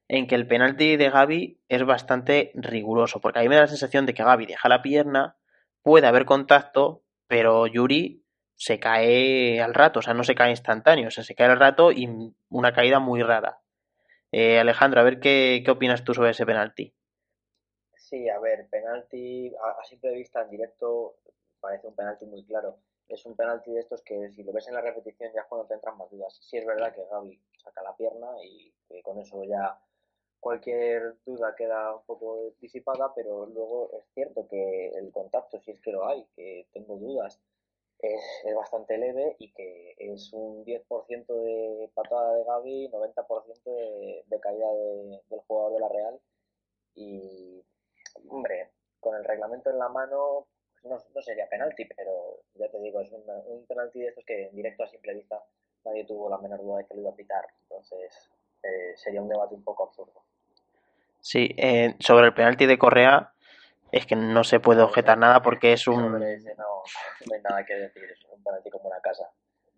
en 0.08 0.28
que 0.28 0.36
el 0.36 0.48
penalti 0.48 0.96
de 0.96 1.10
Gaby 1.10 1.60
es 1.68 1.86
bastante 1.86 2.52
riguroso, 2.56 3.20
porque 3.20 3.40
a 3.40 3.42
mí 3.42 3.50
me 3.50 3.56
da 3.56 3.62
la 3.62 3.68
sensación 3.68 4.06
de 4.06 4.14
que 4.14 4.24
Gaby 4.24 4.46
deja 4.46 4.70
la 4.70 4.82
pierna, 4.82 5.36
puede 5.82 6.08
haber 6.08 6.26
contacto, 6.26 7.04
pero 7.28 7.68
Yuri 7.68 8.24
se 8.56 8.80
cae 8.80 9.62
al 9.62 9.74
rato, 9.74 10.00
o 10.00 10.02
sea, 10.02 10.14
no 10.14 10.24
se 10.24 10.36
cae 10.36 10.52
instantáneo, 10.52 11.10
o 11.10 11.12
sea, 11.12 11.24
se 11.24 11.36
cae 11.36 11.48
al 11.48 11.60
rato 11.60 11.92
y 11.92 12.08
una 12.50 12.74
caída 12.74 13.00
muy 13.00 13.22
rara. 13.22 13.60
Eh, 14.32 14.60
Alejandro, 14.60 15.02
a 15.02 15.04
ver 15.04 15.20
qué, 15.20 15.62
qué 15.66 15.72
opinas 15.72 16.04
tú 16.04 16.14
sobre 16.14 16.32
ese 16.32 16.46
penalti. 16.46 16.94
Sí, 18.08 18.30
a 18.30 18.40
ver, 18.40 18.60
penalti 18.70 19.54
a, 19.56 19.70
a 19.82 19.84
simple 19.84 20.12
vista 20.12 20.42
en 20.44 20.50
directo 20.52 21.18
parece 21.60 21.88
un 21.88 21.96
penalti 21.96 22.26
muy 22.26 22.44
claro. 22.46 22.78
Es 23.08 23.26
un 23.26 23.36
penalti 23.36 23.72
de 23.72 23.80
estos 23.80 24.02
que 24.04 24.30
si 24.32 24.44
lo 24.44 24.52
ves 24.54 24.68
en 24.68 24.76
la 24.76 24.82
repetición 24.82 25.32
ya 25.34 25.42
es 25.42 25.48
cuando 25.48 25.68
te 25.68 25.74
entran 25.76 25.98
más 25.98 26.10
dudas. 26.12 26.38
Sí 26.42 26.58
es 26.58 26.66
verdad 26.66 26.94
que 26.94 27.06
Gaby 27.06 27.42
saca 27.64 27.82
la 27.84 27.96
pierna 27.96 28.28
y 28.44 28.74
que 28.88 29.02
con 29.04 29.20
eso 29.20 29.44
ya 29.44 29.80
cualquier 30.40 31.18
duda 31.26 31.56
queda 31.56 31.96
un 31.96 32.06
poco 32.06 32.54
disipada, 32.62 33.14
pero 33.16 33.46
luego 33.48 33.92
es 33.94 34.06
cierto 34.14 34.48
que 34.48 34.90
el 34.90 35.12
contacto, 35.12 35.60
si 35.62 35.72
es 35.72 35.82
que 35.82 35.92
lo 35.92 36.08
hay, 36.08 36.26
que 36.36 36.68
tengo 36.74 36.98
dudas, 36.98 37.42
es, 38.00 38.22
es 38.46 38.56
bastante 38.56 38.98
leve 38.98 39.36
y 39.40 39.54
que 39.54 39.96
es 40.00 40.34
un 40.34 40.64
10% 40.66 41.36
de 41.42 41.92
patada 41.96 42.36
de 42.36 42.44
Gaby, 42.46 42.90
90% 42.90 43.72
de, 43.76 44.24
de 44.28 44.40
caída 44.40 44.68
de- 44.74 45.22
del 45.30 45.40
jugador 45.48 45.74
de 45.74 45.80
la 45.82 45.90
Real 45.90 46.22
y 46.96 47.64
hombre, 48.30 48.72
con 49.00 49.16
el 49.16 49.24
reglamento 49.24 49.70
en 49.70 49.80
la 49.80 49.90
mano 49.90 50.48
pues 50.82 50.92
no, 50.92 51.12
no 51.14 51.22
sería 51.22 51.48
penalti, 51.50 51.86
pero 51.96 52.42
ya 52.56 52.70
te 52.70 52.80
digo, 52.80 53.02
es 53.02 53.12
un, 53.12 53.24
un 53.48 53.66
penalti 53.66 54.00
de 54.00 54.08
estos 54.08 54.24
que 54.26 54.48
en 54.48 54.56
directo 54.56 54.84
a 54.84 54.88
simple 54.88 55.14
vista 55.14 55.42
nadie 55.86 56.06
tuvo 56.06 56.30
la 56.30 56.38
menor 56.38 56.62
duda 56.62 56.80
de 56.80 56.86
que 56.86 56.96
lo 56.96 57.02
iba 57.02 57.12
a 57.12 57.16
pitar, 57.16 57.46
entonces 57.62 58.30
eh, 58.64 58.94
sería 58.96 59.22
un 59.22 59.30
debate 59.30 59.56
un 59.56 59.64
poco 59.64 59.86
absurdo. 59.88 60.24
Sí, 61.22 61.50
eh, 61.58 61.96
sobre 62.00 62.28
el 62.28 62.34
penalti 62.34 62.66
de 62.66 62.78
Correa, 62.78 63.34
es 63.92 64.06
que 64.06 64.16
no 64.16 64.44
se 64.44 64.60
puede 64.60 64.82
objetar 64.82 65.18
nada 65.18 65.42
porque 65.42 65.74
es 65.74 65.88
un... 65.88 66.12
No 66.12 66.26
hay 66.26 67.42
nada 67.42 67.66
que 67.66 67.76
decir, 67.76 68.04
es 68.04 68.26
un 68.30 68.44
penalti 68.44 68.70
como 68.70 68.90
una 68.90 69.00
casa. 69.00 69.30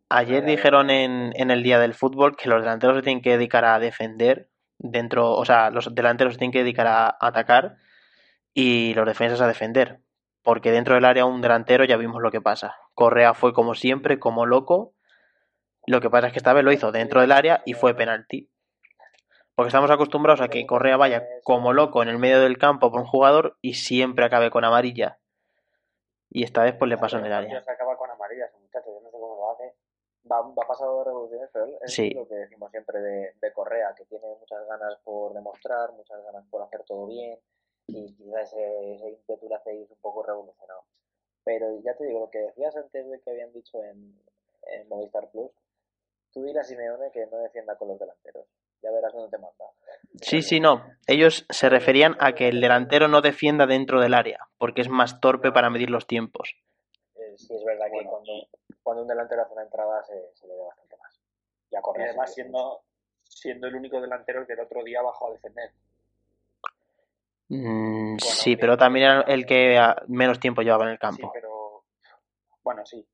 Ayer 0.09 0.43
dijeron 0.43 0.89
en, 0.89 1.33
en 1.35 1.51
el 1.51 1.63
día 1.63 1.79
del 1.79 1.93
fútbol 1.93 2.35
que 2.35 2.49
los 2.49 2.61
delanteros 2.61 2.97
se 2.97 3.03
tienen 3.03 3.21
que 3.21 3.31
dedicar 3.31 3.65
a 3.65 3.79
defender 3.79 4.49
dentro, 4.77 5.33
o 5.33 5.45
sea, 5.45 5.69
los 5.69 5.93
delanteros 5.93 6.33
se 6.33 6.39
tienen 6.39 6.53
que 6.53 6.63
dedicar 6.63 6.87
a 6.87 7.17
atacar 7.19 7.77
y 8.59 8.95
los 8.95 9.05
defensas 9.05 9.39
a 9.39 9.47
defender. 9.47 9.99
Porque 10.41 10.71
dentro 10.71 10.95
del 10.95 11.05
área 11.05 11.25
un 11.25 11.41
delantero 11.41 11.83
ya 11.85 11.95
vimos 11.95 12.23
lo 12.23 12.31
que 12.31 12.41
pasa. 12.41 12.75
Correa 12.95 13.35
fue 13.35 13.53
como 13.53 13.75
siempre, 13.75 14.17
como 14.19 14.47
loco. 14.47 14.95
Lo 15.85 16.01
que 16.01 16.09
pasa 16.09 16.27
es 16.27 16.33
que 16.33 16.39
esta 16.39 16.53
vez 16.53 16.63
lo 16.63 16.71
hizo 16.71 16.91
dentro 16.91 17.21
del 17.21 17.31
área 17.33 17.61
y 17.65 17.73
fue 17.75 17.93
penalti. 17.93 18.49
Porque 19.53 19.67
estamos 19.67 19.91
acostumbrados 19.91 20.41
a 20.41 20.47
que 20.47 20.65
Correa 20.65 20.97
vaya 20.97 21.23
como 21.43 21.71
loco 21.71 22.01
en 22.01 22.09
el 22.09 22.17
medio 22.17 22.41
del 22.41 22.57
campo 22.57 22.89
por 22.89 22.99
un 23.01 23.05
jugador 23.05 23.57
y 23.61 23.75
siempre 23.75 24.25
acabe 24.25 24.49
con 24.49 24.65
amarilla. 24.65 25.19
Y 26.31 26.43
esta 26.43 26.63
vez 26.63 26.75
pues 26.79 26.89
le 26.89 26.97
pasó 26.97 27.19
en 27.19 27.25
el 27.25 27.33
área. 27.33 27.61
Se 27.61 27.71
acaba 27.71 27.95
con 27.95 28.09
amarillas, 28.09 28.49
muchachos, 28.59 28.87
yo 28.91 29.01
no 29.01 29.11
sé 29.11 29.17
cómo 29.19 29.35
lo 29.35 29.51
hace. 29.51 29.75
Va, 30.31 30.41
va 30.41 30.67
pasado 30.67 30.97
de 30.99 31.05
revoluciones, 31.05 31.49
pero 31.53 31.65
es 31.81 31.93
Sí. 31.93 32.09
lo 32.09 32.27
que 32.27 32.35
decimos 32.35 32.71
siempre 32.71 32.99
de, 32.99 33.33
de 33.39 33.53
Correa, 33.53 33.93
que 33.95 34.05
tiene 34.05 34.25
muchas 34.39 34.65
ganas 34.67 34.97
por 35.03 35.33
demostrar, 35.33 35.91
muchas 35.93 36.23
ganas 36.23 36.43
por 36.49 36.63
hacer 36.63 36.83
todo 36.85 37.05
bien, 37.07 37.37
y 37.87 38.13
quizás 38.15 38.53
ese, 38.53 38.93
ese 38.93 39.09
ímpetu 39.09 39.53
hace 39.53 39.73
ir 39.75 39.87
un 39.89 39.97
poco 40.01 40.23
revolucionado. 40.23 40.83
Pero 41.43 41.79
ya 41.81 41.95
te 41.95 42.05
digo, 42.05 42.19
lo 42.19 42.29
que 42.29 42.39
decías 42.39 42.75
antes 42.75 43.09
de 43.09 43.21
que 43.21 43.29
habían 43.29 43.53
dicho 43.53 43.81
en, 43.83 44.19
en 44.63 44.87
Movistar 44.89 45.29
Plus, 45.31 45.51
tú 46.33 46.43
dile 46.43 46.59
a 46.59 46.63
Simeone 46.63 47.11
que 47.11 47.25
no 47.27 47.37
defienda 47.37 47.77
con 47.77 47.87
los 47.87 47.99
delanteros. 47.99 48.45
ya 48.81 48.91
verás 48.91 49.13
dónde 49.13 49.29
te 49.29 49.37
manda. 49.41 49.65
Sí, 50.21 50.41
sí, 50.41 50.59
no. 50.59 50.83
Ellos 51.07 51.45
se 51.49 51.69
referían 51.69 52.15
a 52.19 52.33
que 52.33 52.49
el 52.49 52.59
delantero 52.59 53.07
no 53.07 53.21
defienda 53.21 53.65
dentro 53.65 54.01
del 54.01 54.13
área, 54.13 54.39
porque 54.57 54.81
es 54.81 54.89
más 54.89 55.19
torpe 55.21 55.51
para 55.51 55.69
medir 55.69 55.89
los 55.89 56.05
tiempos. 56.05 56.55
Eh, 57.15 57.37
sí, 57.37 57.55
es 57.55 57.63
verdad 57.63 57.85
que 57.85 58.05
cuando, 58.05 58.33
cuando 58.83 59.01
un 59.03 59.07
delantero 59.07 59.41
hace 59.41 59.53
una 59.53 59.63
entrada 59.63 60.03
se, 60.03 60.35
se 60.35 60.47
le 60.47 60.53
ve 60.53 60.63
bastante 60.63 60.97
más. 60.97 61.19
Y 61.71 61.75
a 61.75 61.79
Y 61.79 62.01
además 62.01 62.33
siendo, 62.33 62.81
siendo 63.23 63.67
el 63.67 63.75
único 63.75 64.01
delantero 64.01 64.45
que 64.45 64.53
el 64.53 64.59
otro 64.59 64.83
día 64.83 65.01
bajó 65.01 65.29
a 65.29 65.33
defender. 65.33 65.71
Mm, 67.49 68.17
sí, 68.19 68.57
pero 68.57 68.77
también 68.77 69.05
era 69.05 69.21
el 69.21 69.45
que 69.45 69.79
menos 70.07 70.39
tiempo 70.39 70.61
llevaba 70.61 70.83
en 70.85 70.89
el 70.91 70.95
Sí, 70.95 70.99
campo. 71.01 71.31
pero 71.33 71.83
bueno, 72.63 72.85
sí. 72.85 73.07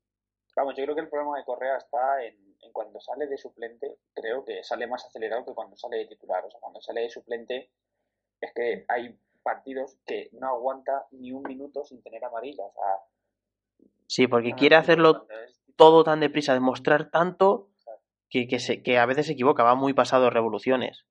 Vamos, 0.56 0.74
yo 0.76 0.84
creo 0.84 0.94
que 0.94 1.00
el 1.02 1.08
problema 1.08 1.36
de 1.38 1.44
Correa 1.44 1.76
está 1.76 2.22
en, 2.24 2.36
en 2.62 2.72
cuando 2.72 3.00
sale 3.00 3.26
de 3.26 3.36
suplente, 3.36 3.98
creo 4.14 4.44
que 4.44 4.62
sale 4.62 4.86
más 4.86 5.04
acelerado 5.04 5.44
que 5.44 5.54
cuando 5.54 5.76
sale 5.76 5.98
de 5.98 6.06
titular. 6.06 6.44
O 6.44 6.50
sea, 6.50 6.60
cuando 6.60 6.80
sale 6.80 7.02
de 7.02 7.10
suplente 7.10 7.70
es 8.40 8.52
que 8.54 8.84
hay 8.88 9.18
partidos 9.42 9.98
que 10.06 10.30
no 10.32 10.48
aguanta 10.48 11.06
ni 11.12 11.32
un 11.32 11.42
minuto 11.42 11.84
sin 11.84 12.02
tener 12.02 12.24
amarilla. 12.24 12.64
O 12.64 12.72
sea, 12.72 13.88
Sí, 14.06 14.26
porque 14.28 14.54
quiere 14.54 14.76
sí, 14.76 14.80
hacerlo 14.80 15.26
es- 15.44 15.60
todo 15.76 16.04
tan 16.04 16.20
deprisa, 16.20 16.54
demostrar 16.54 17.10
tanto 17.10 17.70
que, 18.30 18.46
que, 18.46 18.58
se, 18.60 18.82
que 18.82 18.98
a 18.98 19.06
veces 19.06 19.26
se 19.26 19.32
equivoca, 19.32 19.62
va 19.64 19.74
muy 19.74 19.92
pasado 19.92 20.30
revoluciones. 20.30 21.04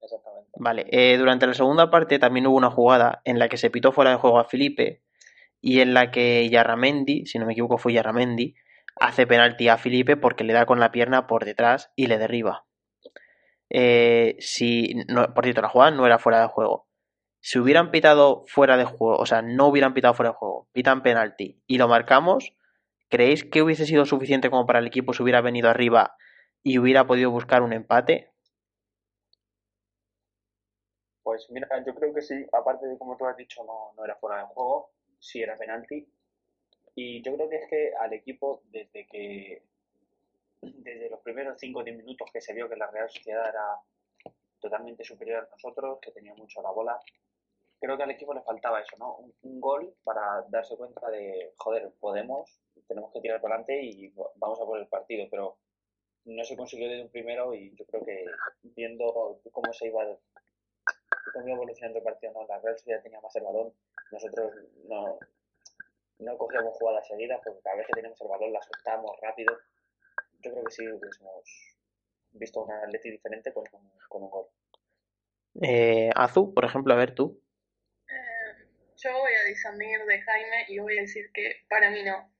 Exactamente. 0.00 0.31
Vale, 0.54 0.86
eh, 0.90 1.16
durante 1.16 1.46
la 1.46 1.54
segunda 1.54 1.90
parte 1.90 2.18
también 2.18 2.46
hubo 2.46 2.56
una 2.56 2.70
jugada 2.70 3.22
en 3.24 3.38
la 3.38 3.48
que 3.48 3.56
se 3.56 3.70
pitó 3.70 3.92
fuera 3.92 4.10
de 4.10 4.16
juego 4.16 4.38
a 4.38 4.44
Felipe 4.44 5.02
y 5.60 5.80
en 5.80 5.94
la 5.94 6.10
que 6.10 6.48
Yarramendi, 6.50 7.24
si 7.26 7.38
no 7.38 7.46
me 7.46 7.52
equivoco 7.52 7.78
fue 7.78 7.94
Yarramendi, 7.94 8.54
hace 9.00 9.26
penalti 9.26 9.68
a 9.68 9.78
Felipe 9.78 10.16
porque 10.16 10.44
le 10.44 10.52
da 10.52 10.66
con 10.66 10.80
la 10.80 10.92
pierna 10.92 11.26
por 11.26 11.44
detrás 11.44 11.90
y 11.96 12.06
le 12.06 12.18
derriba. 12.18 12.66
Eh, 13.70 14.36
si, 14.40 14.94
no, 15.08 15.32
por 15.32 15.44
cierto, 15.44 15.62
la 15.62 15.68
jugada 15.68 15.90
no 15.92 16.04
era 16.04 16.18
fuera 16.18 16.42
de 16.42 16.48
juego. 16.48 16.86
Si 17.40 17.58
hubieran 17.58 17.90
pitado 17.90 18.44
fuera 18.46 18.76
de 18.76 18.84
juego, 18.84 19.16
o 19.16 19.26
sea, 19.26 19.40
no 19.40 19.68
hubieran 19.68 19.94
pitado 19.94 20.14
fuera 20.14 20.30
de 20.30 20.36
juego, 20.36 20.68
pitan 20.72 21.02
penalti 21.02 21.62
y 21.66 21.78
lo 21.78 21.88
marcamos, 21.88 22.54
¿creéis 23.08 23.44
que 23.44 23.62
hubiese 23.62 23.86
sido 23.86 24.04
suficiente 24.04 24.50
como 24.50 24.66
para 24.66 24.80
el 24.80 24.86
equipo 24.86 25.14
si 25.14 25.22
hubiera 25.22 25.40
venido 25.40 25.70
arriba 25.70 26.16
y 26.62 26.78
hubiera 26.78 27.06
podido 27.06 27.30
buscar 27.30 27.62
un 27.62 27.72
empate? 27.72 28.31
Pues 31.32 31.48
mira, 31.48 31.66
yo 31.82 31.94
creo 31.94 32.12
que 32.12 32.20
sí, 32.20 32.44
aparte 32.52 32.86
de 32.86 32.98
como 32.98 33.16
tú 33.16 33.24
has 33.24 33.34
dicho, 33.38 33.64
no, 33.64 33.94
no 33.96 34.04
era 34.04 34.16
fuera 34.16 34.40
de 34.40 34.44
juego, 34.52 34.90
sí 35.18 35.40
era 35.40 35.56
penalti. 35.56 36.06
Y 36.94 37.22
yo 37.22 37.34
creo 37.34 37.48
que 37.48 37.56
es 37.56 37.70
que 37.70 37.94
al 37.98 38.12
equipo, 38.12 38.60
desde 38.64 39.06
que 39.06 39.62
desde 40.60 41.08
los 41.08 41.20
primeros 41.20 41.58
5 41.58 41.78
o 41.78 41.82
10 41.82 41.96
minutos 41.96 42.28
que 42.30 42.42
se 42.42 42.52
vio 42.52 42.68
que 42.68 42.76
la 42.76 42.90
Real 42.90 43.08
Sociedad 43.08 43.48
era 43.48 43.80
totalmente 44.60 45.04
superior 45.04 45.46
a 45.46 45.50
nosotros, 45.50 46.00
que 46.02 46.10
tenía 46.10 46.34
mucho 46.34 46.60
la 46.60 46.70
bola, 46.70 47.00
creo 47.80 47.96
que 47.96 48.02
al 48.02 48.10
equipo 48.10 48.34
le 48.34 48.42
faltaba 48.42 48.82
eso, 48.82 48.98
¿no? 48.98 49.16
Un, 49.16 49.34
un 49.40 49.58
gol 49.58 49.94
para 50.04 50.44
darse 50.50 50.76
cuenta 50.76 51.08
de, 51.08 51.54
joder, 51.56 51.94
podemos, 51.98 52.60
tenemos 52.86 53.10
que 53.10 53.22
tirar 53.22 53.40
para 53.40 53.54
adelante 53.54 53.82
y 53.82 54.12
vamos 54.36 54.60
a 54.60 54.66
por 54.66 54.78
el 54.78 54.86
partido, 54.86 55.26
pero 55.30 55.56
no 56.26 56.44
se 56.44 56.58
consiguió 56.58 56.90
desde 56.90 57.04
un 57.04 57.08
primero 57.10 57.54
y 57.54 57.74
yo 57.74 57.86
creo 57.86 58.04
que 58.04 58.26
viendo 58.62 59.40
cómo 59.50 59.72
se 59.72 59.86
iba 59.86 60.04
iba 61.34 61.52
evolucionando 61.52 61.98
el 61.98 62.04
partido, 62.04 62.32
no, 62.32 62.46
la 62.46 62.58
Real 62.60 62.76
Sociedad 62.78 63.02
tenía 63.02 63.20
más 63.20 63.34
el 63.36 63.44
balón, 63.44 63.72
nosotros 64.10 64.52
no, 64.84 65.18
no 66.18 66.38
cogíamos 66.38 66.76
jugadas 66.76 67.06
seguidas 67.06 67.40
porque 67.44 67.60
cada 67.62 67.76
vez 67.76 67.86
que 67.86 67.94
teníamos 67.94 68.20
el 68.20 68.28
balón 68.28 68.52
la 68.52 68.62
soltábamos 68.62 69.16
rápido. 69.20 69.56
Yo 70.40 70.50
creo 70.50 70.64
que 70.64 70.72
sí 70.72 70.88
hubiésemos 70.88 71.76
visto 72.32 72.62
un 72.62 72.72
Atleti 72.72 73.10
diferente 73.10 73.52
con 73.52 73.64
un, 73.72 73.90
con 74.08 74.22
un 74.24 74.30
gol. 74.30 74.46
Eh, 75.60 76.10
Azu, 76.14 76.54
por 76.54 76.64
ejemplo, 76.64 76.94
a 76.94 76.96
ver 76.96 77.14
tú. 77.14 77.40
Eh, 78.08 78.66
yo 78.96 79.12
voy 79.12 79.32
a 79.34 79.44
disandir 79.44 80.04
de 80.04 80.22
Jaime 80.22 80.64
y 80.68 80.78
voy 80.78 80.98
a 80.98 81.02
decir 81.02 81.30
que 81.32 81.64
para 81.68 81.90
mí 81.90 82.02
no, 82.02 82.32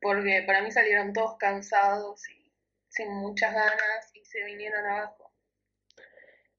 porque 0.00 0.42
para 0.46 0.62
mí 0.62 0.70
salieron 0.70 1.12
todos 1.12 1.36
cansados 1.36 2.28
y 2.30 2.52
sin 2.88 3.12
muchas 3.12 3.54
ganas 3.54 4.10
y 4.14 4.24
se 4.24 4.44
vinieron 4.44 4.84
abajo. 4.86 5.25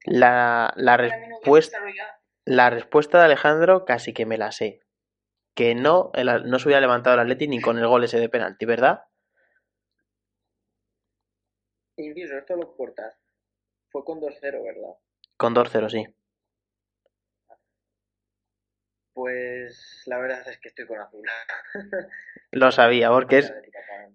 La, 0.07 0.73
la 0.75 0.97
respuesta, 0.97 1.79
la 2.45 2.69
respuesta 2.69 3.19
de 3.19 3.25
Alejandro 3.25 3.85
casi 3.85 4.13
que 4.13 4.25
me 4.25 4.37
la 4.37 4.51
sé. 4.51 4.79
Que 5.55 5.75
no, 5.75 6.11
el- 6.13 6.49
no 6.49 6.59
se 6.59 6.67
hubiera 6.67 6.81
levantado 6.81 7.15
el 7.15 7.21
Atleti 7.21 7.47
ni 7.47 7.61
con 7.61 7.77
el 7.77 7.87
gol 7.87 8.03
ese 8.03 8.19
de 8.19 8.29
penalti, 8.29 8.65
¿verdad? 8.65 9.01
Incluso 11.97 12.37
esto 12.37 12.55
lo 12.55 12.75
cortas. 12.75 13.15
Fue 13.89 14.03
con 14.05 14.19
2-0, 14.19 14.63
¿verdad? 14.63 14.95
Con 15.37 15.53
2-0, 15.53 15.89
sí. 15.89 16.05
Pues 19.13 20.03
la 20.05 20.19
verdad 20.19 20.47
es 20.47 20.59
que 20.59 20.69
estoy 20.69 20.85
con 20.85 20.99
azul. 20.99 21.23
Lo 22.51 22.71
sabía, 22.71 23.09
porque 23.09 23.37
es, 23.39 23.53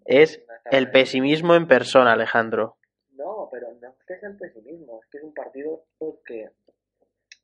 es 0.07 0.43
el 0.71 0.91
pesimismo 0.91 1.55
en 1.55 1.67
persona, 1.67 2.13
Alejandro. 2.13 2.79
Pero 3.53 3.71
no 3.75 3.95
es 4.09 4.23
el 4.23 4.37
pesimismo, 4.39 5.03
es 5.03 5.11
que 5.11 5.19
es 5.19 5.25
un 5.25 5.35
partido 5.35 5.85
que 6.25 6.49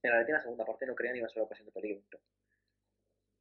el 0.03 0.12
Atleti 0.12 0.31
en 0.31 0.37
la 0.37 0.40
segunda 0.40 0.64
parte 0.64 0.87
no 0.87 0.94
crea 0.94 1.12
ni 1.12 1.21
una 1.21 1.29
sola 1.29 1.44
ocasión 1.44 1.66
de 1.66 1.73
peligro. 1.73 2.21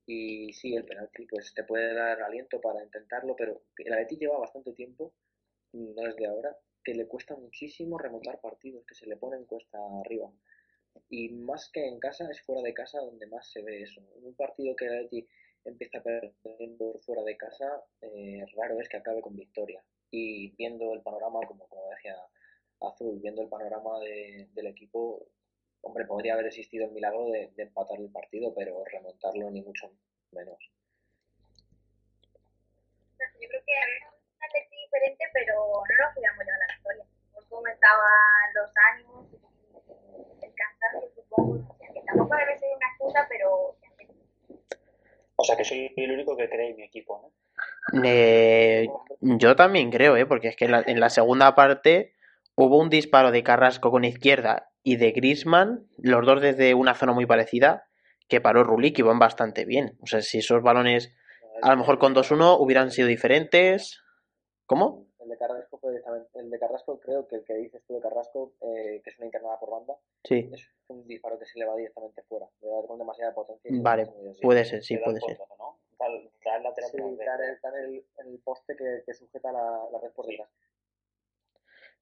Y 0.05 0.51
sí, 0.51 0.75
el 0.75 0.83
penalti 0.83 1.25
pues 1.27 1.53
te 1.53 1.63
puede 1.63 1.93
dar 1.93 2.21
aliento 2.21 2.59
para 2.59 2.83
intentarlo, 2.83 3.37
pero 3.37 3.63
el 3.77 3.93
Atleti 3.93 4.17
lleva 4.17 4.37
bastante 4.37 4.73
tiempo, 4.73 5.13
no 5.71 6.01
desde 6.01 6.27
ahora, 6.27 6.57
que 6.83 6.93
le 6.93 7.07
cuesta 7.07 7.37
muchísimo 7.37 7.97
remontar 7.97 8.41
partidos, 8.41 8.85
que 8.85 8.95
se 8.95 9.07
le 9.07 9.15
ponen 9.15 9.45
cuesta 9.45 9.77
arriba. 10.01 10.29
Y 11.09 11.29
más 11.29 11.69
que 11.71 11.87
en 11.87 11.99
casa, 11.99 12.29
es 12.29 12.41
fuera 12.41 12.61
de 12.61 12.73
casa 12.73 12.99
donde 12.99 13.27
más 13.27 13.49
se 13.49 13.61
ve 13.61 13.83
eso. 13.83 14.01
En 14.17 14.25
un 14.25 14.35
partido 14.35 14.75
que 14.75 14.87
el 14.87 15.05
Atleti 15.05 15.25
empieza 15.63 16.03
perdiendo 16.03 16.99
fuera 16.99 17.23
de 17.23 17.37
casa, 17.37 17.81
eh, 18.01 18.43
raro 18.57 18.81
es 18.81 18.89
que 18.89 18.97
acabe 18.97 19.21
con 19.21 19.37
victoria. 19.37 19.81
Y 20.11 20.51
viendo 20.57 20.93
el 20.93 21.01
panorama, 21.01 21.39
como, 21.47 21.65
como 21.69 21.89
decía 21.91 22.15
Azul, 22.81 23.19
viendo 23.21 23.41
el 23.41 23.49
panorama 23.49 23.99
de- 23.99 24.47
del 24.53 24.67
equipo, 24.67 25.27
hombre, 25.81 26.05
podría 26.05 26.33
haber 26.33 26.47
existido 26.47 26.85
el 26.85 26.91
milagro 26.91 27.27
de, 27.29 27.51
de 27.55 27.63
empatar 27.63 27.99
el 27.99 28.09
partido, 28.11 28.53
pero 28.55 28.83
remontarlo 28.85 29.49
ni 29.51 29.61
mucho 29.61 29.91
menos. 30.31 30.57
Yo 33.19 33.47
creo 33.49 33.61
que 33.65 33.73
había 33.77 34.09
un 34.09 34.43
Atleti 34.43 34.75
diferente, 34.85 35.23
pero 35.33 35.53
no 35.55 36.05
nos 36.05 36.13
podíamos 36.13 36.45
llevar 36.45 36.59
la 36.59 36.75
victoria. 36.75 37.05
Por 37.33 37.47
cómo 37.49 37.67
estaban 37.67 38.53
los 38.53 38.71
ánimos 38.93 39.25
y 40.41 40.45
el 40.45 40.53
cansancio, 40.53 41.09
supongo. 41.15 41.65
O 41.69 41.77
sea, 41.77 41.89
que 41.93 42.01
tampoco 42.01 42.35
debe 42.35 42.57
ser 42.59 42.69
una 42.75 42.87
excusa, 42.89 43.25
pero 43.29 43.75
O 45.39 45.43
sea 45.43 45.55
que 45.55 45.65
soy 45.65 45.93
el 45.95 46.11
único 46.11 46.35
que 46.35 46.49
cree 46.49 46.71
en 46.71 46.77
mi 46.77 46.83
equipo, 46.83 47.21
¿no? 47.21 48.03
Eh, 48.03 48.87
yo 49.21 49.55
también 49.55 49.89
creo, 49.91 50.17
¿eh? 50.17 50.25
porque 50.25 50.49
es 50.49 50.55
que 50.55 50.65
en 50.65 50.71
la, 50.71 50.83
en 50.85 50.99
la 50.99 51.09
segunda 51.09 51.55
parte 51.55 52.13
hubo 52.57 52.79
un 52.79 52.89
disparo 52.89 53.31
de 53.31 53.43
Carrasco 53.43 53.91
con 53.91 54.03
izquierda 54.03 54.69
y 54.83 54.97
de 54.97 55.11
Griezmann, 55.11 55.87
los 55.97 56.25
dos 56.25 56.41
desde 56.41 56.73
una 56.73 56.95
zona 56.95 57.13
muy 57.13 57.25
parecida, 57.25 57.87
que 58.27 58.41
paró 58.41 58.63
Rulli, 58.63 58.91
que 58.93 59.01
iban 59.03 59.19
bastante 59.19 59.63
bien. 59.65 59.97
O 60.01 60.07
sea, 60.07 60.21
si 60.21 60.39
esos 60.39 60.61
balones 60.61 61.13
a 61.61 61.71
lo 61.71 61.77
mejor 61.77 61.97
con 61.99 62.13
2-1 62.13 62.57
hubieran 62.59 62.91
sido 62.91 63.07
diferentes. 63.07 64.01
¿Cómo? 64.65 65.07
El 65.19 65.29
de 65.29 65.37
Carrasco 65.37 65.77
fue 65.79 65.91
directamente- 65.91 66.29
el 66.39 66.49
de 66.49 66.59
Carrasco 66.59 66.99
creo 66.99 67.27
que 67.27 67.37
el 67.37 67.43
que 67.45 67.53
dices 67.55 67.81
tú 67.87 67.93
de 67.95 68.01
Carrasco, 68.01 68.53
eh, 68.61 69.01
que 69.03 69.09
es 69.09 69.17
una 69.17 69.25
internada 69.27 69.57
por 69.59 69.71
banda, 69.71 69.95
Sí. 70.23 70.49
es 70.51 70.69
un 70.87 71.07
disparo 71.07 71.39
que 71.39 71.45
se 71.45 71.57
le 71.59 71.65
va 71.65 71.75
directamente 71.75 72.21
fuera, 72.23 72.45
le 72.61 72.67
da 72.69 72.85
con 72.87 72.97
demasiada 72.99 73.33
potencia. 73.33 73.71
y 73.71 73.75
se 73.75 73.81
Vale, 73.81 74.07
puede 74.41 74.65
ser, 74.65 74.83
sí, 74.83 74.97
puede 74.97 75.19
ser. 75.21 75.37
lateral 76.63 76.91
Sí, 76.91 76.97
el, 76.97 78.05
el- 78.27 78.39
poste 78.43 78.75
que, 78.75 79.03
que 79.05 79.13
sujeta 79.13 79.51
la, 79.51 79.61
la 79.91 79.99
red 80.01 80.11
por 80.11 80.25
detrás. 80.27 80.49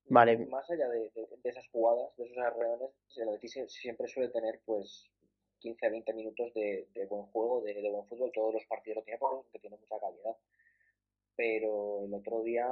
Vale. 0.08 0.38
Más 0.46 0.70
allá 0.70 0.88
de, 0.90 1.12
esas 1.44 1.68
jugadas, 1.70 2.16
de 2.18 2.26
esos 2.26 2.38
arreones, 2.38 2.92
el 3.18 3.30
Betis 3.30 3.54
sie- 3.56 3.68
siempre 3.70 4.08
suele 4.08 4.30
tener 4.30 4.62
pues 4.66 5.10
15 5.60 5.86
a 5.86 5.90
20 5.90 6.14
minutos 6.14 6.54
de, 6.54 6.88
buen 7.10 7.26
juego, 7.28 7.62
de, 7.62 7.90
buen 7.90 8.06
fútbol. 8.08 8.32
Todos 8.34 8.54
los 8.54 8.66
partidos 8.66 8.98
lo 8.98 9.04
tiene 9.04 9.20
porque 9.20 9.60
tiene 9.60 9.78
mucha 9.78 10.00
calidad. 10.00 10.36
Pero 11.36 12.04
el 12.06 12.14
otro 12.14 12.44
día 12.44 12.68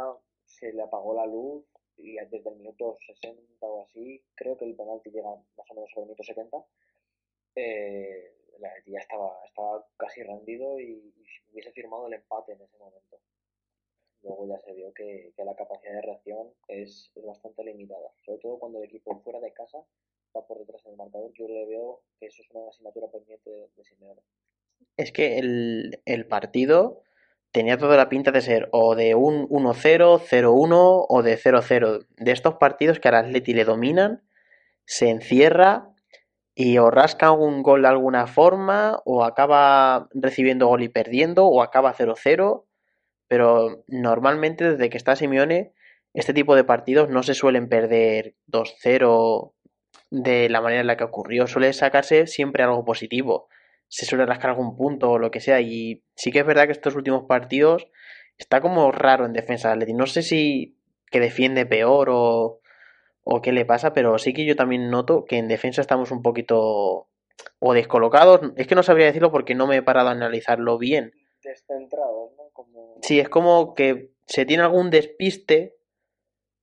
se 0.45 0.71
le 0.73 0.81
apagó 0.83 1.15
la 1.15 1.25
luz 1.25 1.65
y 1.97 2.15
desde 2.15 2.49
el 2.49 2.55
minuto 2.55 2.97
60 3.05 3.41
o 3.67 3.83
así, 3.83 4.23
creo 4.35 4.57
que 4.57 4.65
el 4.65 4.75
penalti 4.75 5.09
llega 5.11 5.29
más 5.29 5.71
o 5.71 5.73
menos 5.73 5.89
sobre 5.91 6.03
el 6.03 6.07
minuto 6.07 6.23
70. 6.23 6.65
Eh, 7.55 8.33
Atleti 8.55 8.91
ya 8.91 8.99
estaba, 8.99 9.43
estaba 9.45 9.85
casi 9.97 10.23
rendido 10.23 10.79
y 10.79 11.13
hubiese 11.51 11.71
firmado 11.71 12.07
el 12.07 12.13
empate 12.13 12.53
en 12.53 12.61
ese 12.61 12.77
momento. 12.77 13.19
Luego 14.23 14.47
ya 14.47 14.57
se 14.59 14.73
vio 14.73 14.93
que, 14.93 15.33
que 15.35 15.43
la 15.43 15.55
capacidad 15.55 15.93
de 15.93 16.01
reacción 16.01 16.47
es, 16.67 17.11
es 17.15 17.25
bastante 17.25 17.63
limitada, 17.63 18.09
sobre 18.25 18.39
todo 18.39 18.57
cuando 18.57 18.79
el 18.79 18.85
equipo 18.85 19.19
fuera 19.21 19.39
de 19.39 19.53
casa 19.53 19.79
va 20.35 20.47
por 20.47 20.59
detrás 20.59 20.85
en 20.85 20.91
el 20.91 20.97
marcador. 20.97 21.31
Yo 21.33 21.47
le 21.47 21.65
veo 21.65 22.01
que 22.19 22.27
eso 22.27 22.41
es 22.41 22.49
una 22.51 22.69
asignatura 22.69 23.07
pendiente 23.11 23.49
de, 23.49 23.67
de 23.75 23.83
Simeone. 23.83 24.21
Es 24.97 25.11
que 25.11 25.37
el, 25.37 26.01
el 26.05 26.25
partido 26.27 27.03
tenía 27.51 27.77
toda 27.77 27.97
la 27.97 28.09
pinta 28.09 28.31
de 28.31 28.41
ser 28.41 28.69
o 28.71 28.95
de 28.95 29.15
un 29.15 29.47
1-0, 29.47 30.19
0-1 30.19 31.05
o 31.07 31.21
de 31.21 31.37
0-0. 31.37 32.07
De 32.17 32.31
estos 32.31 32.55
partidos 32.55 32.99
que 32.99 33.09
al 33.09 33.15
Atleti 33.15 33.53
le 33.53 33.65
dominan 33.65 34.23
se 34.85 35.09
encierra 35.09 35.93
y 36.55 36.77
o 36.77 36.91
rasca 36.91 37.31
un 37.31 37.63
gol 37.63 37.83
de 37.83 37.87
alguna 37.87 38.27
forma, 38.27 38.99
o 39.05 39.23
acaba 39.23 40.07
recibiendo 40.13 40.67
gol 40.67 40.83
y 40.83 40.89
perdiendo, 40.89 41.47
o 41.47 41.61
acaba 41.61 41.95
0-0. 41.95 42.65
Pero 43.33 43.83
normalmente 43.87 44.73
desde 44.73 44.91
que 44.91 44.97
está 44.97 45.15
Simeone, 45.15 45.73
este 46.13 46.35
tipo 46.35 46.55
de 46.55 46.63
partidos 46.63 47.09
no 47.09 47.23
se 47.23 47.33
suelen 47.33 47.67
perder 47.67 48.35
2-0 48.45 49.53
de 50.11 50.49
la 50.49 50.61
manera 50.61 50.81
en 50.81 50.85
la 50.85 50.97
que 50.97 51.03
ocurrió. 51.03 51.47
Suele 51.47 51.73
sacarse 51.73 52.27
siempre 52.27 52.61
algo 52.61 52.85
positivo. 52.85 53.49
Se 53.87 54.05
suele 54.05 54.27
rascar 54.27 54.51
algún 54.51 54.77
punto 54.77 55.09
o 55.09 55.17
lo 55.17 55.31
que 55.31 55.39
sea. 55.39 55.61
Y 55.61 56.03
sí 56.15 56.31
que 56.31 56.41
es 56.41 56.45
verdad 56.45 56.67
que 56.67 56.73
estos 56.73 56.93
últimos 56.93 57.23
partidos 57.23 57.87
está 58.37 58.61
como 58.61 58.91
raro 58.91 59.25
en 59.25 59.33
defensa. 59.33 59.75
No 59.75 60.05
sé 60.05 60.21
si 60.21 60.77
que 61.09 61.19
defiende 61.19 61.65
peor 61.65 62.09
o, 62.11 62.61
o 63.23 63.41
qué 63.41 63.51
le 63.51 63.65
pasa, 63.65 63.93
pero 63.93 64.19
sí 64.19 64.31
que 64.35 64.45
yo 64.45 64.55
también 64.55 64.91
noto 64.91 65.25
que 65.25 65.39
en 65.39 65.47
defensa 65.47 65.81
estamos 65.81 66.11
un 66.11 66.21
poquito 66.21 67.07
o 67.57 67.73
descolocados. 67.73 68.41
Es 68.57 68.67
que 68.67 68.75
no 68.75 68.83
sabría 68.83 69.07
decirlo 69.07 69.31
porque 69.31 69.55
no 69.55 69.65
me 69.65 69.77
he 69.77 69.81
parado 69.81 70.09
a 70.09 70.11
analizarlo 70.11 70.77
bien. 70.77 71.13
Descentrados, 71.43 72.31
¿no? 72.37 72.42
Como... 72.63 72.99
Sí, 73.01 73.19
es 73.19 73.29
como 73.29 73.73
que 73.73 74.11
se 74.25 74.45
tiene 74.45 74.63
algún 74.63 74.89
despiste 74.89 75.77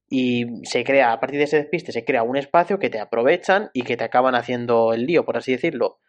y 0.08 0.64
se 0.66 0.82
crea, 0.82 1.12
a 1.12 1.20
partir 1.20 1.38
de 1.38 1.44
ese 1.44 1.58
despiste, 1.58 1.92
se 1.92 2.04
crea 2.04 2.24
un 2.24 2.36
espacio 2.36 2.78
que 2.78 2.90
te 2.90 2.98
aprovechan 2.98 3.70
y 3.72 3.82
que 3.82 3.96
te 3.96 4.04
acaban 4.04 4.34
haciendo 4.34 4.92
el 4.92 5.06
lío, 5.06 5.24
por 5.24 5.36
así 5.36 5.52
decirlo. 5.52 6.00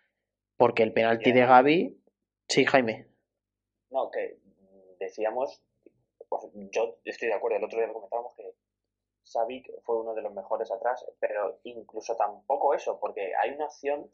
Porque 0.58 0.84
el 0.84 0.94
penalti 0.94 1.32
de 1.32 1.46
Gaby. 1.46 2.02
Sí, 2.48 2.66
Jaime. 2.66 3.08
No, 3.92 4.10
que 4.10 4.40
decíamos, 5.00 5.62
pues 6.30 6.46
yo 6.72 6.98
estoy 7.06 7.28
de 7.28 7.34
acuerdo, 7.34 7.58
el 7.58 7.64
otro 7.64 7.78
día 7.78 7.88
lo 7.88 7.94
comentábamos 7.94 8.34
que 8.36 8.56
Savic 9.24 9.70
fue 9.84 10.02
uno 10.02 10.14
de 10.14 10.22
los 10.22 10.34
mejores 10.34 10.72
atrás, 10.72 11.06
pero 11.20 11.60
incluso 11.64 12.16
tampoco 12.16 12.74
eso, 12.74 13.00
porque 13.00 13.34
hay 13.36 13.52
una 13.52 13.66
acción 13.66 14.10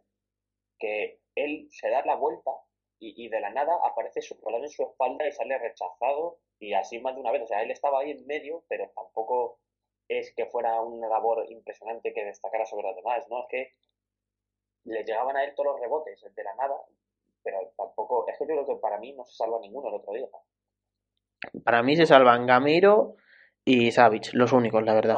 que 0.80 1.22
él 1.36 1.68
se 1.72 1.90
da 1.90 2.06
la 2.06 2.16
vuelta 2.16 2.52
y, 3.00 3.26
y 3.26 3.30
de 3.30 3.40
la 3.40 3.50
nada 3.50 3.78
aparece 3.84 4.22
su 4.22 4.40
balón 4.42 4.64
en 4.64 4.70
su 4.70 4.84
espalda 4.84 5.28
y 5.28 5.32
sale 5.32 5.58
rechazado 5.58 6.40
y 6.60 6.74
así 6.74 7.00
más 7.00 7.16
de 7.16 7.22
una 7.22 7.32
vez. 7.32 7.44
O 7.44 7.48
sea, 7.48 7.62
él 7.62 7.72
estaba 7.72 8.00
ahí 8.00 8.12
en 8.12 8.26
medio, 8.26 8.64
pero 8.68 8.90
tampoco 8.96 9.60
es 10.08 10.34
que 10.34 10.46
fuera 10.46 10.82
una 10.82 11.08
labor 11.08 11.46
impresionante 11.50 12.14
que 12.14 12.24
destacara 12.24 12.66
sobre 12.66 12.88
los 12.88 12.96
demás, 12.96 13.28
¿no? 13.30 13.42
Es 13.42 13.48
que 13.50 13.74
le 14.86 15.04
llegaban 15.04 15.36
a 15.36 15.44
él 15.44 15.54
todos 15.56 15.74
los 15.74 15.82
rebotes 15.82 16.24
de 16.34 16.44
la 16.44 16.56
nada, 16.56 16.76
pero 17.44 17.60
tampoco, 17.76 18.28
es 18.28 18.38
que 18.38 18.46
yo 18.48 18.54
creo 18.54 18.66
que 18.66 18.82
para 18.82 18.98
mí 18.98 19.14
no 19.14 19.26
se 19.26 19.36
salva 19.36 19.60
ninguno 19.60 19.90
el 19.90 19.96
otro 19.96 20.14
día. 20.14 20.28
Para 21.64 21.84
mí 21.84 21.96
se 21.96 22.06
salvan 22.06 22.46
Gamiro 22.46 23.16
y 23.66 23.92
Savic, 23.92 24.34
los 24.34 24.54
únicos, 24.54 24.84
la 24.84 24.94
verdad. 24.94 25.18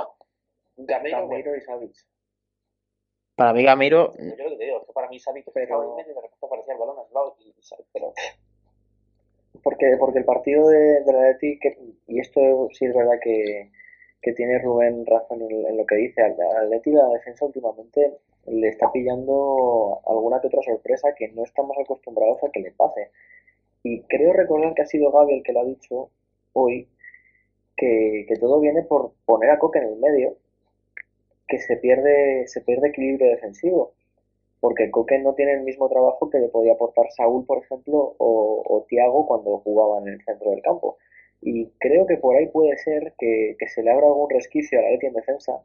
Gamiro, 0.75 1.27
Gamiro 1.27 1.55
y 1.55 1.61
Savic. 1.61 2.08
Para 3.39 3.53
mí 3.53 3.63
Gamiro... 3.63 4.11
Yo 4.17 4.43
lo 4.43 4.49
que 4.49 4.57
te 4.57 4.65
digo 4.65 4.81
es 4.81 4.85
que 4.85 4.91
para 4.91 5.07
mí 5.07 5.17
Savic 5.17 5.45
pero... 5.53 5.63
estaba 5.63 5.85
en 5.85 5.95
medio 5.95 6.11
y 6.11 6.15
de 6.15 6.21
repente 6.21 6.45
aparecía 6.45 6.73
el 6.73 6.79
balón 6.79 6.97
y, 7.39 7.53
pero... 7.93 8.13
Porque, 9.63 9.95
porque 9.97 10.19
el 10.19 10.25
partido 10.25 10.67
de, 10.67 11.03
de 11.05 11.13
la 11.13 11.29
Atleti, 11.29 11.57
que, 11.57 11.77
y 12.07 12.19
esto 12.19 12.67
sí 12.73 12.85
es 12.85 12.93
verdad 12.93 13.17
que, 13.23 13.71
que 14.21 14.33
tiene 14.33 14.59
Rubén 14.59 15.05
razón 15.05 15.41
en, 15.41 15.67
en 15.67 15.77
lo 15.77 15.85
que 15.85 15.95
dice, 15.95 16.21
al 16.21 16.35
Atleti 16.65 16.91
la 16.91 17.07
defensa 17.07 17.45
últimamente 17.45 18.17
le 18.45 18.67
está 18.67 18.91
pillando 18.91 20.01
alguna 20.05 20.41
que 20.41 20.47
otra 20.47 20.61
sorpresa 20.61 21.15
que 21.17 21.29
no 21.29 21.43
estamos 21.43 21.77
acostumbrados 21.77 22.43
a 22.43 22.51
que 22.51 22.59
le 22.59 22.71
pase. 22.71 23.09
Y 23.83 24.01
creo 24.01 24.33
recordar 24.33 24.73
que 24.73 24.81
ha 24.81 24.85
sido 24.85 25.11
Gaby 25.11 25.35
el 25.35 25.43
que 25.43 25.53
lo 25.53 25.61
ha 25.61 25.65
dicho 25.65 26.09
hoy, 26.51 26.89
que, 27.77 28.25
que 28.27 28.35
todo 28.35 28.59
viene 28.59 28.83
por 28.83 29.13
poner 29.25 29.49
a 29.51 29.59
Coque 29.59 29.79
en 29.79 29.85
el 29.85 29.95
medio, 29.95 30.35
que 31.49 31.59
se 31.59 31.77
pierde, 31.77 32.47
se 32.47 32.61
pierde 32.61 32.89
equilibrio 32.89 33.29
defensivo. 33.31 33.93
Porque 34.61 34.91
Coque 34.91 35.17
no 35.19 35.33
tiene 35.35 35.53
el 35.53 35.61
mismo 35.61 35.89
trabajo 35.89 36.29
que 36.29 36.39
le 36.39 36.49
podía 36.49 36.73
aportar 36.73 37.05
Saúl, 37.11 37.45
por 37.45 37.63
ejemplo, 37.63 38.15
o, 38.17 38.63
o 38.65 38.85
Tiago 38.87 39.25
cuando 39.25 39.59
jugaban 39.59 40.07
en 40.07 40.15
el 40.15 40.23
centro 40.23 40.51
del 40.51 40.61
campo. 40.61 40.97
Y 41.41 41.67
creo 41.79 42.05
que 42.05 42.17
por 42.17 42.35
ahí 42.35 42.47
puede 42.47 42.77
ser 42.77 43.13
que, 43.17 43.55
que 43.57 43.67
se 43.69 43.81
le 43.81 43.91
abra 43.91 44.07
algún 44.07 44.29
resquicio 44.29 44.79
a 44.79 44.81
la 44.81 44.91
Leti 44.91 45.05
en 45.05 45.13
defensa 45.13 45.61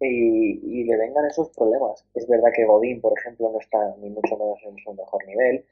y, 0.00 0.80
y, 0.80 0.84
le 0.84 0.96
vengan 0.96 1.26
esos 1.26 1.50
problemas. 1.50 2.04
Es 2.14 2.28
verdad 2.28 2.50
que 2.54 2.64
Godín, 2.64 3.00
por 3.00 3.18
ejemplo, 3.18 3.50
no 3.50 3.58
está 3.58 3.96
ni 3.98 4.10
mucho 4.10 4.36
menos 4.36 4.58
en 4.64 4.76
su 4.78 4.92
mejor 4.92 5.26
nivel, 5.26 5.64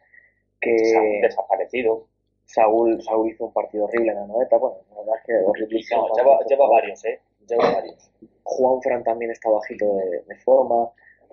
que 0.61 0.77
Saúl 0.79 1.20
desaparecido. 1.23 2.07
Saúl, 2.47 3.03
Saúl 3.03 3.31
hizo 3.31 3.47
un 3.47 3.53
partido 3.53 3.85
horrible 3.85 4.12
en 4.12 4.16
la 4.16 4.27
noveta, 4.27 4.59
bueno, 4.59 4.77
la 4.90 5.01
verdad 5.01 5.14
es 5.16 5.27
que 5.27 5.35
horriblísimo. 5.44 6.09
No, 6.09 6.16
lleva, 6.16 6.38
lleva 6.47 6.68
varios, 6.68 7.05
¿eh? 7.05 7.20
Juan 8.42 8.83
Fran 8.83 9.04
también 9.04 9.30
está 9.30 9.50
bajito 9.50 9.96
de, 9.96 10.22
de 10.26 10.37
forma. 10.44 10.90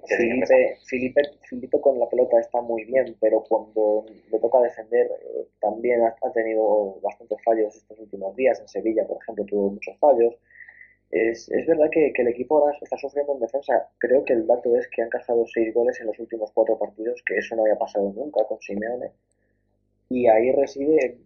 Felipe, 0.07 0.77
Felipe, 0.89 1.21
Felipe 1.47 1.79
con 1.79 1.99
la 1.99 2.09
pelota 2.09 2.39
está 2.39 2.59
muy 2.61 2.85
bien, 2.85 3.15
pero 3.19 3.43
cuando 3.43 4.05
le 4.31 4.39
toca 4.39 4.59
defender 4.61 5.05
eh, 5.05 5.47
también 5.59 6.01
ha, 6.01 6.15
ha, 6.21 6.31
tenido 6.31 6.99
bastantes 7.01 7.37
fallos 7.43 7.75
estos 7.75 7.99
últimos 7.99 8.35
días. 8.35 8.59
En 8.59 8.67
Sevilla, 8.67 9.05
por 9.05 9.17
ejemplo, 9.21 9.45
tuvo 9.45 9.71
muchos 9.71 9.97
fallos. 9.99 10.35
Es, 11.11 11.49
es 11.51 11.67
verdad 11.67 11.89
que, 11.91 12.13
que, 12.13 12.21
el 12.21 12.29
equipo 12.29 12.57
ahora 12.57 12.75
está 12.81 12.97
sufriendo 12.97 13.33
en 13.33 13.41
defensa. 13.41 13.89
Creo 13.99 14.23
que 14.25 14.33
el 14.33 14.47
dato 14.47 14.75
es 14.77 14.87
que 14.87 15.01
han 15.01 15.09
cazado 15.09 15.45
seis 15.45 15.73
goles 15.73 15.99
en 15.99 16.07
los 16.07 16.17
últimos 16.19 16.51
cuatro 16.53 16.79
partidos, 16.79 17.21
que 17.25 17.37
eso 17.37 17.55
no 17.55 17.63
había 17.63 17.77
pasado 17.77 18.11
nunca 18.11 18.43
con 18.45 18.59
Simeone. 18.61 19.11
Y 20.09 20.27
ahí 20.27 20.51
reside, 20.53 21.17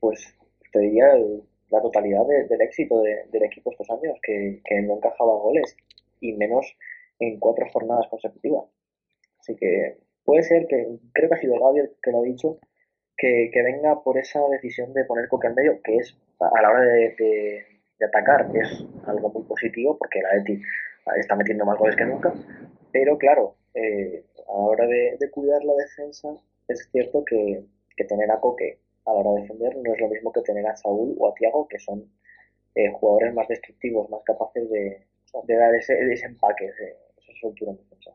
pues, 0.00 0.34
te 0.72 0.78
diría, 0.80 1.12
el, 1.14 1.42
la 1.72 1.80
totalidad 1.80 2.24
de, 2.26 2.44
del 2.44 2.60
éxito 2.60 3.00
de, 3.00 3.24
del 3.32 3.44
equipo 3.44 3.70
estos 3.70 3.90
años, 3.90 4.18
que, 4.22 4.60
que 4.64 4.82
no 4.82 4.96
encajaba 4.96 5.32
goles, 5.34 5.76
y 6.20 6.34
menos 6.34 6.76
en 7.18 7.40
cuatro 7.40 7.66
jornadas 7.72 8.06
consecutivas. 8.08 8.64
Así 9.40 9.56
que 9.56 9.98
puede 10.24 10.42
ser 10.42 10.66
que, 10.68 10.98
creo 11.12 11.28
que 11.28 11.34
ha 11.34 11.40
sido 11.40 11.58
Gaby 11.58 11.80
el 11.80 11.90
que 12.02 12.12
lo 12.12 12.20
ha 12.20 12.24
dicho, 12.24 12.58
que, 13.16 13.50
que 13.52 13.62
venga 13.62 14.02
por 14.02 14.18
esa 14.18 14.40
decisión 14.50 14.92
de 14.92 15.04
poner 15.04 15.28
Coque 15.28 15.48
en 15.48 15.54
medio, 15.54 15.80
que 15.82 15.96
es 15.96 16.16
a 16.38 16.62
la 16.62 16.70
hora 16.70 16.82
de, 16.82 17.14
de, 17.18 17.66
de 17.98 18.06
atacar, 18.06 18.50
es 18.54 18.84
algo 19.06 19.30
muy 19.30 19.44
positivo, 19.44 19.96
porque 19.98 20.20
la 20.22 20.36
ETI 20.36 20.60
está 21.16 21.36
metiendo 21.36 21.64
más 21.64 21.78
goles 21.78 21.96
que 21.96 22.04
nunca, 22.04 22.32
pero 22.92 23.16
claro, 23.18 23.56
eh, 23.74 24.24
a 24.48 24.52
la 24.52 24.64
hora 24.64 24.86
de, 24.86 25.16
de, 25.18 25.30
cuidar 25.30 25.64
la 25.64 25.74
defensa, 25.74 26.28
es 26.68 26.88
cierto 26.92 27.24
que, 27.24 27.64
que, 27.96 28.04
tener 28.04 28.30
a 28.30 28.40
Coque 28.40 28.78
a 29.04 29.12
la 29.12 29.18
hora 29.18 29.30
de 29.32 29.42
defender 29.42 29.76
no 29.76 29.94
es 29.94 30.00
lo 30.00 30.08
mismo 30.08 30.32
que 30.32 30.42
tener 30.42 30.66
a 30.66 30.76
Saúl 30.76 31.16
o 31.18 31.28
a 31.28 31.34
Tiago, 31.34 31.66
que 31.68 31.78
son 31.78 32.10
eh, 32.74 32.90
jugadores 32.92 33.34
más 33.34 33.48
destructivos, 33.48 34.08
más 34.10 34.22
capaces 34.24 34.68
de, 34.70 35.06
de 35.44 35.56
dar 35.56 35.74
ese, 35.74 35.98
ese 36.12 36.26
empaque, 36.26 36.66
ese, 36.66 36.96
esa 37.18 37.32
soltura 37.40 37.72
en 37.72 37.78
defensa. 37.78 38.12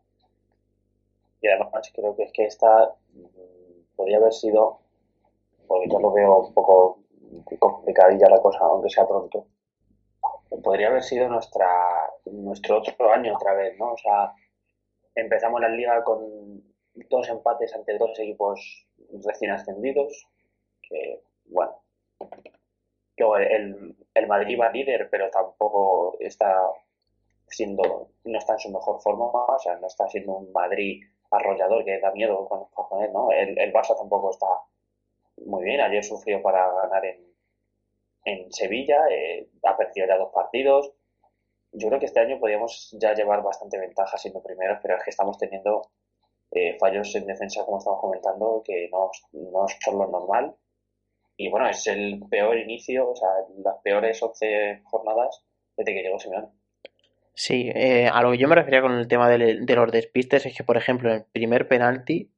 Y 1.41 1.47
además 1.47 1.91
creo 1.93 2.15
que 2.15 2.23
es 2.23 2.32
que 2.32 2.45
esta 2.45 2.95
podría 3.95 4.17
haber 4.17 4.34
sido, 4.34 4.80
porque 5.67 5.89
yo 5.89 6.00
lo 6.00 6.12
veo 6.12 6.39
un 6.47 6.54
poco 6.54 7.00
complicadilla 7.60 8.30
la 8.30 8.41
cosa, 8.41 8.60
aunque 8.62 8.89
sea 8.89 9.08
pronto, 9.08 9.47
podría 10.63 10.88
haber 10.88 11.04
sido 11.04 11.28
nuestra 11.28 11.67
nuestro 12.26 12.78
otro 12.78 13.12
año 13.12 13.36
otra 13.36 13.54
vez, 13.54 13.78
¿no? 13.78 13.93
O 13.93 13.97
sea, 13.97 14.34
empezamos 15.15 15.62
la 15.62 15.69
liga 15.69 16.04
con 16.04 16.63
dos 17.10 17.30
empates 17.30 17.73
ante 17.76 17.97
dos 17.97 18.17
equipos 18.19 18.88
recién 19.26 19.52
ascendidos, 19.52 20.28
que, 20.89 21.21
bueno, 21.45 21.82
el, 23.17 23.95
el 24.13 24.28
Madrid 24.28 24.60
va 24.60 24.69
líder, 24.69 25.10
pero 25.10 25.30
tampoco 25.30 26.17
está 26.19 26.56
siendo, 27.47 28.10
no 28.23 28.38
está 28.38 28.54
en 28.54 28.60
su 28.60 28.71
mejor 28.71 29.02
forma, 29.02 29.26
o 29.26 29.60
sea, 29.60 29.76
no 29.78 29.88
está 29.88 30.08
siendo 30.08 30.38
un 30.38 30.52
Madrid 30.52 31.04
arrollador 31.32 31.84
que 31.84 32.00
da 32.00 32.12
miedo 32.12 32.45
cuando 32.47 32.67
está 32.67 32.84
con 32.84 33.04
él, 33.04 33.12
¿no? 33.13 33.32
El, 33.32 33.58
el 33.58 33.73
Barça 33.73 33.97
tampoco 33.97 34.32
está 34.32 34.47
muy 35.45 35.63
bien, 35.63 35.82
ayer 35.82 36.04
sufrió 36.04 36.41
para 36.41 36.71
ganar 36.73 37.06
en, 37.06 37.28
en 38.26 38.52
Sevilla, 38.52 39.08
eh, 39.10 39.50
ha 39.63 39.78
perdido 39.78 40.08
ya 40.08 40.17
dos 40.17 40.32
partidos. 40.34 40.91
Yo 41.73 41.89
creo 41.89 42.00
que 42.00 42.06
este 42.08 42.19
año 42.19 42.39
podríamos 42.39 42.95
ya 43.00 43.13
llevar 43.13 43.43
bastante 43.43 43.78
ventaja 43.78 44.17
siendo 44.17 44.41
primeros, 44.41 44.80
pero 44.82 44.97
es 44.97 45.04
que 45.04 45.10
estamos 45.10 45.38
teniendo 45.38 45.89
eh, 46.52 46.78
fallos 46.80 47.13
en 47.15 47.26
defensa, 47.26 47.65
como 47.65 47.78
estamos 47.78 48.00
comentando, 48.00 48.63
que 48.65 48.89
no, 48.91 49.12
no 49.34 49.65
son 49.84 49.97
lo 50.00 50.08
normal. 50.08 50.56
Y 51.38 51.50
bueno, 51.50 51.69
es 51.69 51.86
el 51.88 52.19
peor 52.30 52.58
inicio, 52.58 53.12
o 53.12 53.15
sea, 53.15 53.30
las 53.63 53.76
peores 53.84 54.21
11 54.21 54.82
jornadas 54.84 55.43
desde 55.78 55.93
que 55.93 56.02
llegó 56.02 56.19
Simeone. 56.19 56.47
Sí, 57.36 57.71
eh, 57.73 58.10
a 58.12 58.21
lo 58.23 58.32
que 58.32 58.39
yo 58.39 58.47
me 58.47 58.56
refería 58.56 58.82
con 58.82 58.93
el 58.93 59.08
tema 59.08 59.30
de, 59.30 59.60
de, 59.62 59.76
los 59.76 59.91
despistes 59.91 60.47
es 60.47 60.58
que, 60.58 60.63
por 60.63 60.76
ejemplo, 60.76 61.10
en 61.10 61.17
el 61.17 61.26
primer 61.32 61.67
penalti 61.67 62.32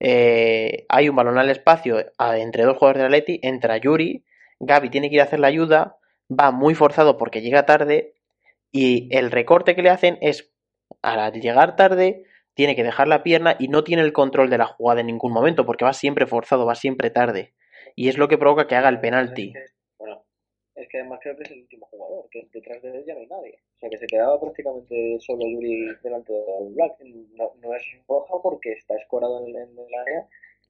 eh, 0.00 0.86
hay 0.88 1.08
un 1.10 1.16
balón 1.16 1.36
al 1.36 1.50
espacio 1.50 1.98
entre 2.18 2.64
dos 2.64 2.78
jugadores 2.78 3.00
de 3.00 3.06
Atleti, 3.06 3.40
entra 3.42 3.76
Yuri, 3.76 4.24
Gaby 4.60 4.88
tiene 4.88 5.10
que 5.10 5.16
ir 5.16 5.20
a 5.20 5.24
hacer 5.24 5.40
la 5.40 5.48
ayuda, 5.48 5.96
va 6.30 6.50
muy 6.50 6.74
forzado 6.74 7.18
porque 7.18 7.42
llega 7.42 7.66
tarde 7.66 8.14
y 8.72 9.14
el 9.14 9.30
recorte 9.30 9.74
que 9.74 9.82
le 9.82 9.90
hacen 9.90 10.18
es 10.22 10.50
al 11.02 11.32
llegar 11.34 11.76
tarde 11.76 12.24
tiene 12.54 12.74
que 12.74 12.84
dejar 12.84 13.08
la 13.08 13.22
pierna 13.22 13.56
y 13.58 13.68
no 13.68 13.84
tiene 13.84 14.02
el 14.02 14.14
control 14.14 14.48
de 14.48 14.58
la 14.58 14.66
jugada 14.66 15.00
en 15.00 15.08
ningún 15.08 15.32
momento 15.32 15.66
porque 15.66 15.84
va 15.84 15.92
siempre 15.92 16.26
forzado, 16.26 16.64
va 16.64 16.74
siempre 16.74 17.10
tarde 17.10 17.54
y 17.96 18.08
es 18.08 18.18
lo 18.18 18.28
que 18.28 18.38
provoca 18.38 18.66
que 18.68 18.76
haga 18.76 18.90
el 18.90 19.00
penalti. 19.00 19.52
Es 19.56 19.72
que, 19.72 19.76
bueno, 19.98 20.22
es 20.74 20.88
que 20.88 20.98
además 21.00 21.18
creo 21.22 21.36
que 21.36 21.42
es 21.42 21.50
el 21.50 21.62
último 21.62 21.86
jugador 21.86 22.22
porque 22.22 22.46
detrás 22.52 22.82
de 22.82 22.90
él 22.90 23.04
ya 23.06 23.14
no 23.14 23.20
hay 23.20 23.26
nadie. 23.26 23.58
O 23.76 23.78
sea 23.80 23.90
que 23.90 23.98
se 23.98 24.06
quedaba 24.06 24.38
prácticamente 24.38 25.18
solo 25.20 25.48
Yuri 25.48 25.96
delante 26.02 26.32
del 26.32 26.74
Black. 26.74 27.00
No, 27.34 27.52
no 27.60 27.74
es 27.74 27.82
roja 28.06 28.34
porque 28.42 28.72
está 28.72 28.94
escorado 28.96 29.44
en, 29.46 29.56
en 29.56 29.78
el 29.78 29.94
área 29.94 30.28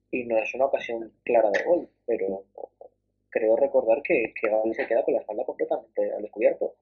y 0.09 0.23
no 0.23 0.37
es 0.37 0.53
una 0.55 0.65
ocasión 0.65 1.13
clara 1.25 1.51
de 1.51 1.63
gol, 1.63 1.89
pero 2.05 2.45
creo 3.29 3.55
recordar 3.57 4.01
que, 4.01 4.33
que 4.39 4.49
Gaby 4.49 4.73
se 4.73 4.87
queda 4.87 5.03
con 5.03 5.13
la 5.13 5.19
espalda 5.19 5.43
completamente 5.43 6.13
al 6.13 6.21
descubierto. 6.21 6.75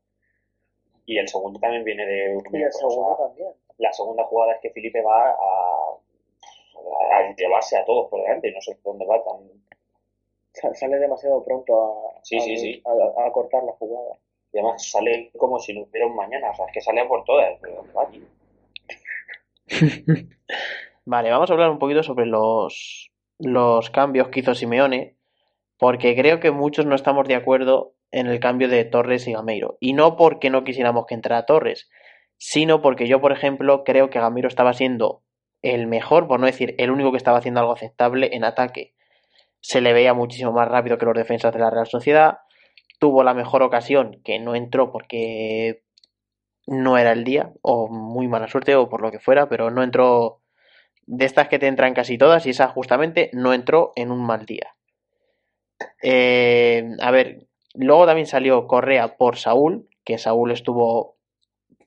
Y 1.07 1.17
el 1.17 1.27
segundo 1.27 1.59
también 1.59 1.83
viene 1.83 2.05
de... 2.05 2.37
Y 2.53 2.61
el 2.61 2.71
segundo 2.71 3.17
también. 3.17 3.49
La 3.77 3.91
segunda 3.91 4.23
jugada 4.23 4.53
es 4.53 4.59
que 4.61 4.69
Felipe 4.71 5.01
va 5.01 5.31
a, 5.31 5.97
a 7.11 7.35
llevarse 7.35 7.77
a 7.77 7.85
todos 7.85 8.09
por 8.09 8.21
delante, 8.21 8.51
no 8.51 8.61
sé 8.61 8.77
dónde 8.83 9.05
va 9.05 9.23
tan... 9.23 9.65
Sale 10.73 10.97
demasiado 10.97 11.43
pronto 11.43 11.83
a, 12.17 12.19
Sí, 12.23 12.37
a, 12.37 12.41
sí, 12.41 12.57
sí. 12.57 12.83
a- 12.85 13.27
a 13.27 13.31
cortar 13.31 13.63
la 13.63 13.73
jugada. 13.73 14.15
Y 14.53 14.57
además 14.59 14.89
sale 14.89 15.31
como 15.37 15.59
si 15.59 15.73
no 15.73 15.81
hubiera 15.83 16.07
un 16.07 16.15
mañana, 16.15 16.51
o 16.51 16.55
sea, 16.55 16.65
es 16.67 16.71
que 16.73 16.81
sale 16.81 17.01
a 17.01 17.07
por 17.07 17.23
todas. 17.25 17.57
pero. 17.61 17.83
Vale, 21.05 21.29
vamos 21.29 21.49
a 21.49 21.53
hablar 21.53 21.69
un 21.69 21.79
poquito 21.79 22.03
sobre 22.03 22.25
los, 22.25 23.11
los 23.39 23.89
cambios 23.91 24.29
que 24.29 24.39
hizo 24.39 24.55
Simeone, 24.55 25.17
porque 25.77 26.15
creo 26.15 26.39
que 26.39 26.51
muchos 26.51 26.85
no 26.85 26.95
estamos 26.95 27.27
de 27.27 27.35
acuerdo 27.35 27.93
en 28.11 28.27
el 28.27 28.39
cambio 28.39 28.69
de 28.69 28.85
Torres 28.85 29.27
y 29.27 29.33
Gameiro. 29.33 29.77
Y 29.79 29.93
no 29.93 30.15
porque 30.15 30.49
no 30.49 30.63
quisiéramos 30.63 31.05
que 31.05 31.15
entrara 31.15 31.45
Torres, 31.45 31.89
sino 32.37 32.81
porque 32.81 33.07
yo, 33.07 33.21
por 33.21 33.31
ejemplo, 33.33 33.83
creo 33.83 34.09
que 34.09 34.19
Gameiro 34.19 34.47
estaba 34.47 34.73
siendo 34.73 35.21
el 35.61 35.87
mejor, 35.87 36.27
por 36.27 36.39
no 36.39 36.45
decir 36.47 36.75
el 36.79 36.91
único 36.91 37.11
que 37.11 37.17
estaba 37.17 37.39
haciendo 37.39 37.59
algo 37.59 37.73
aceptable 37.73 38.31
en 38.33 38.43
ataque. 38.43 38.94
Se 39.67 39.81
le 39.81 39.93
veía 39.93 40.13
muchísimo 40.13 40.51
más 40.51 40.67
rápido 40.67 40.99
que 40.99 41.07
los 41.07 41.15
defensas 41.15 41.51
de 41.51 41.57
la 41.57 41.71
Real 41.71 41.87
Sociedad. 41.87 42.37
Tuvo 42.99 43.23
la 43.23 43.33
mejor 43.33 43.63
ocasión, 43.63 44.21
que 44.23 44.37
no 44.37 44.53
entró 44.53 44.91
porque 44.91 45.81
no 46.67 46.99
era 46.99 47.13
el 47.13 47.23
día, 47.23 47.51
o 47.63 47.87
muy 47.87 48.27
mala 48.27 48.47
suerte, 48.47 48.75
o 48.75 48.89
por 48.89 49.01
lo 49.01 49.09
que 49.09 49.17
fuera, 49.17 49.49
pero 49.49 49.71
no 49.71 49.81
entró 49.81 50.43
de 51.07 51.25
estas 51.25 51.47
que 51.47 51.57
te 51.57 51.65
entran 51.65 51.95
casi 51.95 52.15
todas, 52.15 52.45
y 52.45 52.51
esa 52.51 52.67
justamente 52.67 53.31
no 53.33 53.53
entró 53.53 53.91
en 53.95 54.11
un 54.11 54.23
mal 54.23 54.45
día. 54.45 54.75
Eh, 56.03 56.87
a 57.01 57.09
ver, 57.09 57.47
luego 57.73 58.05
también 58.05 58.27
salió 58.27 58.67
Correa 58.67 59.17
por 59.17 59.37
Saúl, 59.37 59.89
que 60.03 60.19
Saúl 60.19 60.51
estuvo. 60.51 61.17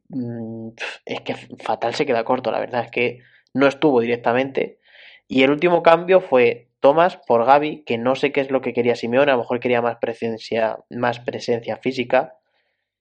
mm, 0.08 0.70
Es 1.04 1.20
que 1.20 1.36
fatal 1.62 1.94
se 1.94 2.06
queda 2.06 2.24
corto, 2.24 2.50
la 2.50 2.58
verdad 2.58 2.82
es 2.82 2.90
que 2.90 3.20
no 3.54 3.68
estuvo 3.68 4.00
directamente. 4.00 4.80
Y 5.28 5.44
el 5.44 5.52
último 5.52 5.84
cambio 5.84 6.20
fue 6.20 6.67
Tomás 6.80 7.16
por 7.16 7.44
Gaby, 7.44 7.84
que 7.84 7.98
no 7.98 8.14
sé 8.14 8.32
qué 8.32 8.40
es 8.40 8.50
lo 8.50 8.60
que 8.60 8.72
quería 8.72 8.94
Simeone, 8.94 9.32
a 9.32 9.34
lo 9.34 9.42
mejor 9.42 9.60
quería 9.60 9.82
más 9.82 9.96
presencia, 9.96 10.78
más 10.90 11.20
presencia 11.20 11.76
física. 11.76 12.38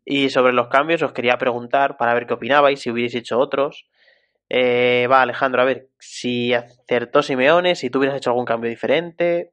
Y 0.04 0.30
sobre 0.30 0.54
los 0.54 0.70
cambios 0.70 1.04
os 1.04 1.14
quería 1.14 1.38
preguntar 1.38 1.98
para 1.98 2.14
ver 2.14 2.28
qué 2.28 2.34
opinabais, 2.34 2.80
si 2.80 2.90
hubierais 2.90 3.14
hecho 3.16 3.40
otros. 3.40 3.90
Eh, 4.50 5.08
va, 5.12 5.22
Alejandro, 5.22 5.62
a 5.62 5.66
ver, 5.66 5.90
si 6.00 6.54
acertó 6.54 7.22
Simeone, 7.22 7.76
si 7.76 7.90
tú 7.90 8.00
hubieras 8.00 8.18
hecho 8.18 8.30
algún 8.30 8.46
cambio 8.46 8.70
diferente. 8.70 9.52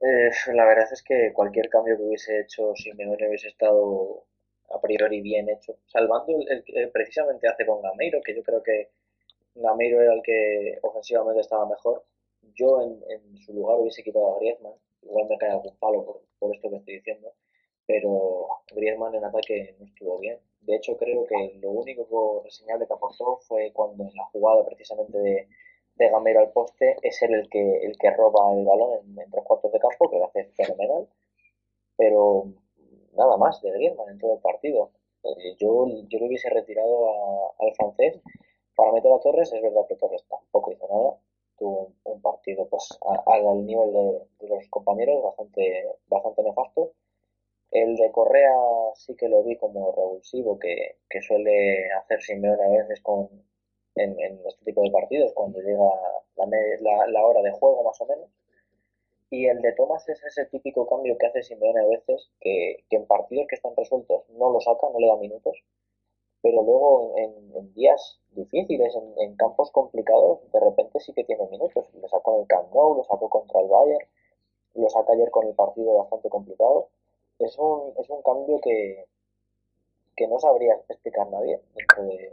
Eh, 0.00 0.30
la 0.52 0.66
verdad 0.66 0.86
es 0.92 1.02
que 1.02 1.32
cualquier 1.32 1.68
cambio 1.70 1.96
que 1.96 2.02
hubiese 2.02 2.40
hecho 2.40 2.74
Simeone 2.76 3.26
hubiese 3.26 3.48
estado 3.48 4.26
a 4.70 4.80
priori 4.80 5.20
bien 5.22 5.48
hecho, 5.48 5.78
salvando 5.86 6.36
el, 6.38 6.58
el 6.58 6.64
que 6.64 6.88
precisamente 6.92 7.48
hace 7.48 7.64
con 7.64 7.80
Gameiro, 7.80 8.20
que 8.22 8.34
yo 8.34 8.42
creo 8.42 8.62
que 8.62 8.90
Gameiro 9.54 10.02
era 10.02 10.14
el 10.14 10.22
que 10.22 10.78
ofensivamente 10.82 11.40
estaba 11.40 11.66
mejor. 11.66 12.04
Yo 12.54 12.82
en, 12.82 13.38
su 13.38 13.52
lugar 13.52 13.78
hubiese 13.78 14.02
quitado 14.02 14.36
a 14.36 14.38
Griezmann, 14.38 14.74
igual 15.02 15.26
me 15.28 15.38
cae 15.38 15.50
algún 15.50 15.76
palo 15.78 16.04
por, 16.04 16.22
por 16.38 16.54
esto 16.54 16.70
que 16.70 16.76
estoy 16.76 16.94
diciendo, 16.96 17.32
pero 17.86 18.48
Griezmann 18.74 19.14
en 19.14 19.24
ataque 19.24 19.74
no 19.78 19.86
estuvo 19.86 20.18
bien. 20.18 20.38
De 20.62 20.76
hecho, 20.76 20.96
creo 20.96 21.24
que 21.26 21.58
lo 21.60 21.70
único 21.70 22.42
reseñable 22.44 22.86
que 22.86 22.94
aportó 22.94 23.38
fue 23.46 23.72
cuando 23.72 24.04
en 24.04 24.14
la 24.14 24.24
jugada 24.26 24.64
precisamente 24.64 25.18
de, 25.18 25.48
de 25.96 26.08
Gameiro 26.10 26.40
al 26.40 26.52
poste 26.52 26.96
es 27.02 27.22
él 27.22 27.34
el 27.34 27.48
que, 27.50 27.78
el 27.84 27.96
que 27.98 28.10
roba 28.10 28.52
el 28.54 28.64
balón 28.64 28.98
en, 29.00 29.18
en 29.18 29.30
cuartos 29.30 29.72
de 29.72 29.78
campo, 29.78 30.10
que 30.10 30.18
lo 30.18 30.26
hace 30.26 30.44
fenomenal, 30.56 31.08
pero 31.96 32.46
nada 33.12 33.36
más 33.36 33.60
de 33.62 33.70
Griezmann 33.72 34.08
en 34.10 34.18
todo 34.18 34.34
el 34.34 34.40
partido. 34.40 34.90
Eh, 35.22 35.56
yo, 35.58 35.86
yo 36.08 36.18
le 36.18 36.26
hubiese 36.26 36.50
retirado 36.50 37.52
al 37.58 37.74
francés 37.74 38.20
para 38.76 38.92
meter 38.92 39.12
a 39.12 39.20
Torres, 39.20 39.52
es 39.52 39.62
verdad 39.62 39.86
que 39.88 39.96
Torres 39.96 40.24
tampoco 40.28 40.72
hizo 40.72 40.86
nada, 40.88 41.18
tuvo 41.58 41.92
un, 42.04 42.20
partido 42.22 42.66
pues 42.68 42.88
al 43.26 43.66
nivel 43.66 43.92
de, 43.92 44.48
los 44.48 44.68
compañeros 44.70 45.22
bastante, 45.22 45.86
bastante 46.08 46.42
nefasto. 46.42 46.92
El 47.70 47.96
de 47.96 48.10
Correa 48.12 48.54
sí 48.94 49.16
que 49.16 49.28
lo 49.28 49.42
vi 49.42 49.56
como 49.56 49.92
revulsivo, 49.92 50.58
que, 50.58 50.98
que 51.08 51.20
suele 51.22 51.90
hacer 51.92 52.22
Simeone 52.22 52.62
a 52.64 52.68
veces 52.68 53.00
con, 53.02 53.28
en, 53.96 54.18
en 54.20 54.40
este 54.46 54.64
tipo 54.64 54.82
de 54.82 54.90
partidos, 54.90 55.32
cuando 55.34 55.60
llega 55.60 55.84
la, 56.36 56.46
la, 56.80 57.06
la 57.08 57.26
hora 57.26 57.42
de 57.42 57.50
juego 57.52 57.82
más 57.82 58.00
o 58.00 58.06
menos. 58.06 58.30
Y 59.30 59.46
el 59.46 59.60
de 59.62 59.72
Thomas 59.72 60.08
es 60.08 60.22
ese 60.24 60.46
típico 60.46 60.86
cambio 60.86 61.18
que 61.18 61.26
hace 61.26 61.42
Simeone 61.42 61.80
a 61.80 61.86
veces, 61.86 62.30
que, 62.40 62.84
que 62.88 62.96
en 62.96 63.06
partidos 63.06 63.46
que 63.48 63.56
están 63.56 63.74
resueltos 63.76 64.22
no 64.30 64.50
lo 64.50 64.60
saca, 64.60 64.86
no 64.92 64.98
le 64.98 65.08
da 65.08 65.16
minutos, 65.16 65.64
pero 66.44 66.62
luego 66.62 67.14
en, 67.16 67.32
en 67.56 67.74
días 67.74 68.20
difíciles, 68.32 68.94
en, 68.94 69.14
en 69.18 69.36
campos 69.36 69.70
complicados, 69.72 70.40
de 70.52 70.60
repente 70.60 71.00
sí 71.00 71.14
que 71.14 71.24
tiene 71.24 71.46
minutos. 71.48 71.88
Lo 71.94 72.08
sacó 72.08 72.34
en 72.36 72.42
el 72.42 72.46
Camp 72.46 72.68
Nou, 72.74 72.96
lo 72.98 73.04
sacó 73.04 73.30
contra 73.30 73.60
el 73.62 73.68
Bayern, 73.68 74.06
lo 74.74 74.88
saca 74.90 75.14
ayer 75.14 75.30
con 75.30 75.46
el 75.48 75.54
partido 75.54 75.94
bastante 75.98 76.28
complicado. 76.28 76.88
Es 77.38 77.58
un, 77.58 77.94
es 77.98 78.10
un 78.10 78.22
cambio 78.22 78.60
que, 78.60 79.06
que 80.16 80.26
no 80.28 80.38
sabría 80.38 80.74
explicar 80.88 81.28
nadie 81.30 81.60
dentro 81.74 82.04
de, 82.04 82.30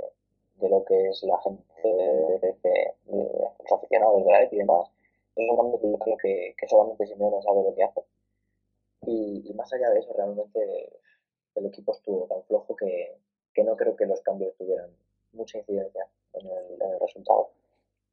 de 0.56 0.69
lo 0.69 0.84
que 0.86 1.10
es 1.10 1.24
la 1.24 1.39
gente, 1.41 1.63
de, 1.84 2.56
de- 2.63 2.93
los 3.08 3.71
aficionados 3.71 4.26
de 4.26 4.32
la 4.32 4.43
ET 4.43 4.54
y 4.54 4.58
demás. 4.58 4.89
Es 5.36 5.50
un 5.50 5.56
cambio 5.58 5.80
que 5.80 5.89
yo 5.91 5.97
creo 6.00 6.17
que, 6.17 6.56
que 6.58 6.67
solamente 6.67 7.06
Simeone 7.08 7.41
sabe 7.41 7.63
lo 7.63 7.74
que 7.74 7.84
hace. 7.84 8.02
Y, 9.04 9.43
y 9.50 9.54
más 9.54 9.71
allá 9.74 9.89
de 9.91 10.00
eso, 10.00 10.13
realmente 10.13 10.60
el 11.56 11.65
equipo 11.65 11.91
estuvo 11.93 12.26
tan 12.28 12.43
flojo 12.43 12.76
que, 12.76 13.17
que 13.53 13.63
no 13.63 13.75
creo 13.75 13.95
que 13.95 14.05
los 14.05 14.21
cambios 14.21 14.55
tuvieran 14.57 14.89
mucha 15.33 15.57
incidencia 15.57 16.05
en 16.33 16.47
el, 16.47 16.81
en 16.81 16.93
el 16.93 16.99
resultado. 16.99 17.49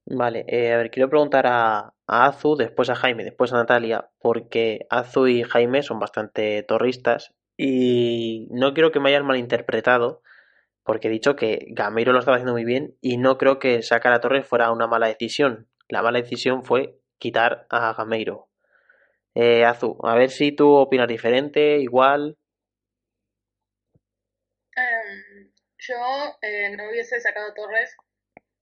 Vale, 0.07 0.44
eh, 0.48 0.72
a 0.72 0.79
ver, 0.79 0.90
quiero 0.90 1.11
preguntar 1.11 1.46
a, 1.46 1.92
a 2.07 2.27
Azu, 2.27 2.57
después 2.57 2.88
a 2.88 2.94
Jaime, 2.94 3.24
después 3.24 3.53
a 3.53 3.57
Natalia, 3.57 4.09
porque 4.20 4.87
Azu 4.88 5.27
y 5.27 5.42
Jaime 5.42 5.83
son 5.83 5.98
bastante 5.98 6.62
torristas 6.62 7.35
y 7.59 8.46
no 8.51 8.72
quiero 8.72 8.90
que 8.90 9.01
me 9.01 9.11
hayan 9.11 9.27
malinterpretado, 9.27 10.22
porque 10.85 11.09
he 11.09 11.11
dicho 11.11 11.37
que 11.37 11.66
Gameiro 11.68 12.12
lo 12.12 12.20
estaba 12.20 12.37
haciendo 12.37 12.55
muy 12.55 12.64
bien 12.64 12.96
y 13.03 13.18
no 13.18 13.37
creo 13.37 13.59
que 13.59 13.83
sacar 13.83 14.14
a 14.14 14.20
Torres 14.20 14.46
fuera 14.46 14.72
una 14.72 14.87
mala 14.87 15.09
decisión. 15.09 15.68
La 15.88 16.01
mala 16.01 16.20
decisión 16.20 16.64
fue 16.64 16.98
quitar 17.18 17.66
a 17.68 17.92
Gameiro. 17.92 18.48
Eh, 19.35 19.64
Azu, 19.66 19.98
a 20.03 20.14
ver 20.14 20.31
si 20.31 20.53
tú 20.53 20.70
opinas 20.72 21.09
diferente, 21.09 21.79
igual. 21.81 22.38
Em, 24.74 25.28
yo 25.79 26.38
eh, 26.43 26.71
no 26.77 26.88
hubiese 26.88 27.21
sacado 27.21 27.55
Torres 27.55 27.97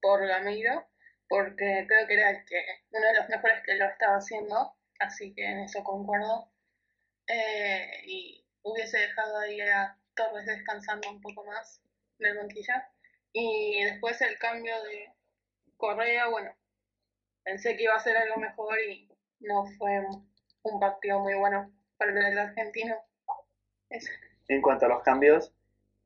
por 0.00 0.26
Gameiro, 0.26 0.86
porque 1.28 1.84
creo 1.88 2.06
que 2.06 2.14
era 2.14 2.30
el 2.30 2.44
que, 2.44 2.62
uno 2.90 3.06
de 3.06 3.14
los 3.14 3.28
mejores 3.28 3.62
que 3.64 3.74
lo 3.74 3.86
estaba 3.86 4.16
haciendo, 4.16 4.74
así 4.98 5.34
que 5.34 5.44
en 5.44 5.60
eso 5.60 5.82
concuerdo. 5.82 6.50
Eh, 7.28 7.90
y 8.06 8.46
hubiese 8.62 8.98
dejado 8.98 9.38
ahí 9.38 9.60
a 9.60 9.98
Torres 10.14 10.46
descansando 10.46 11.10
un 11.10 11.20
poco 11.20 11.44
más 11.44 11.82
del 12.18 12.36
banquillo. 12.36 12.74
Y 13.32 13.84
después 13.84 14.20
el 14.20 14.38
cambio 14.38 14.74
de 14.84 15.12
Correa, 15.76 16.28
bueno, 16.28 16.54
pensé 17.44 17.76
que 17.76 17.84
iba 17.84 17.94
a 17.94 18.00
ser 18.00 18.16
algo 18.16 18.36
mejor 18.36 18.78
y 18.80 19.08
no 19.40 19.66
fue 19.78 20.00
un, 20.62 20.80
partido 20.80 21.20
muy 21.20 21.34
bueno 21.34 21.72
para 21.96 22.10
el 22.10 22.38
argentino. 22.38 22.96
En 24.48 24.62
cuanto 24.62 24.86
a 24.86 24.88
los 24.88 25.02
cambios, 25.02 25.55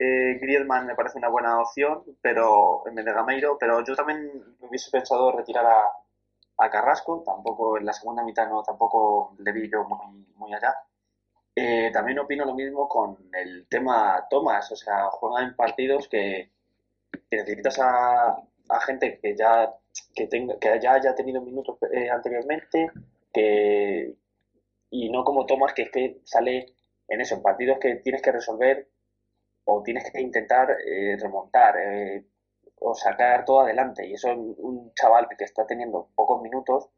eh, 0.01 0.39
Griezmann 0.41 0.87
me 0.87 0.95
parece 0.95 1.19
una 1.19 1.29
buena 1.29 1.61
opción, 1.61 2.03
pero 2.23 2.83
en 2.87 2.95
vez 2.95 3.05
de 3.05 3.13
Gameiro, 3.13 3.59
pero 3.59 3.85
yo 3.85 3.95
también 3.95 4.57
hubiese 4.61 4.91
pensado 4.91 5.31
retirar 5.31 5.67
a, 5.67 5.83
a 6.57 6.71
Carrasco, 6.71 7.23
tampoco 7.25 7.77
en 7.77 7.85
la 7.85 7.93
segunda 7.93 8.25
mitad 8.25 8.49
no, 8.49 8.63
tampoco 8.63 9.35
le 9.39 9.53
vi 9.53 9.71
yo 9.71 9.85
muy, 9.85 10.27
muy 10.37 10.55
allá. 10.55 10.75
Eh, 11.55 11.91
también 11.93 12.19
opino 12.19 12.47
lo 12.47 12.55
mismo 12.55 12.89
con 12.89 13.19
el 13.35 13.67
tema 13.69 14.27
Thomas, 14.31 14.73
o 14.73 14.77
sea, 14.77 15.11
juega 15.11 15.43
en 15.45 15.55
partidos 15.55 16.09
que, 16.09 16.51
que 17.31 17.37
necesitas 17.37 17.79
a, 17.81 18.37
a 18.71 18.81
gente 18.87 19.19
que 19.21 19.37
ya 19.37 19.75
que 20.15 20.27
tenga, 20.29 20.59
que 20.59 20.81
ya 20.81 20.95
haya 20.95 21.15
tenido 21.15 21.43
minutos 21.43 21.77
eh, 21.93 22.09
anteriormente, 22.09 22.91
que 23.35 24.15
y 24.91 25.11
no 25.11 25.25
como 25.25 25.45
Thomas 25.47 25.75
que 25.75 25.83
es 25.83 25.91
que 25.91 26.21
sale 26.25 26.67
en 27.09 27.21
eso, 27.21 27.35
en 27.35 27.43
partidos 27.43 27.79
que 27.81 27.97
tienes 27.97 28.23
que 28.23 28.33
resolver 28.33 28.89
o 29.65 29.83
tienes 29.83 30.11
que 30.11 30.21
intentar 30.21 30.71
eh, 30.87 31.17
remontar 31.21 31.77
eh, 31.79 32.27
o 32.81 32.95
sacar 32.95 33.45
todo 33.45 33.61
adelante. 33.61 34.07
Y 34.07 34.15
eso 34.15 34.29
un, 34.35 34.93
chaval 34.95 35.29
que 35.37 35.45
está 35.45 35.67
teniendo 35.67 36.09
pocos 36.15 36.43
minutos 36.43 36.89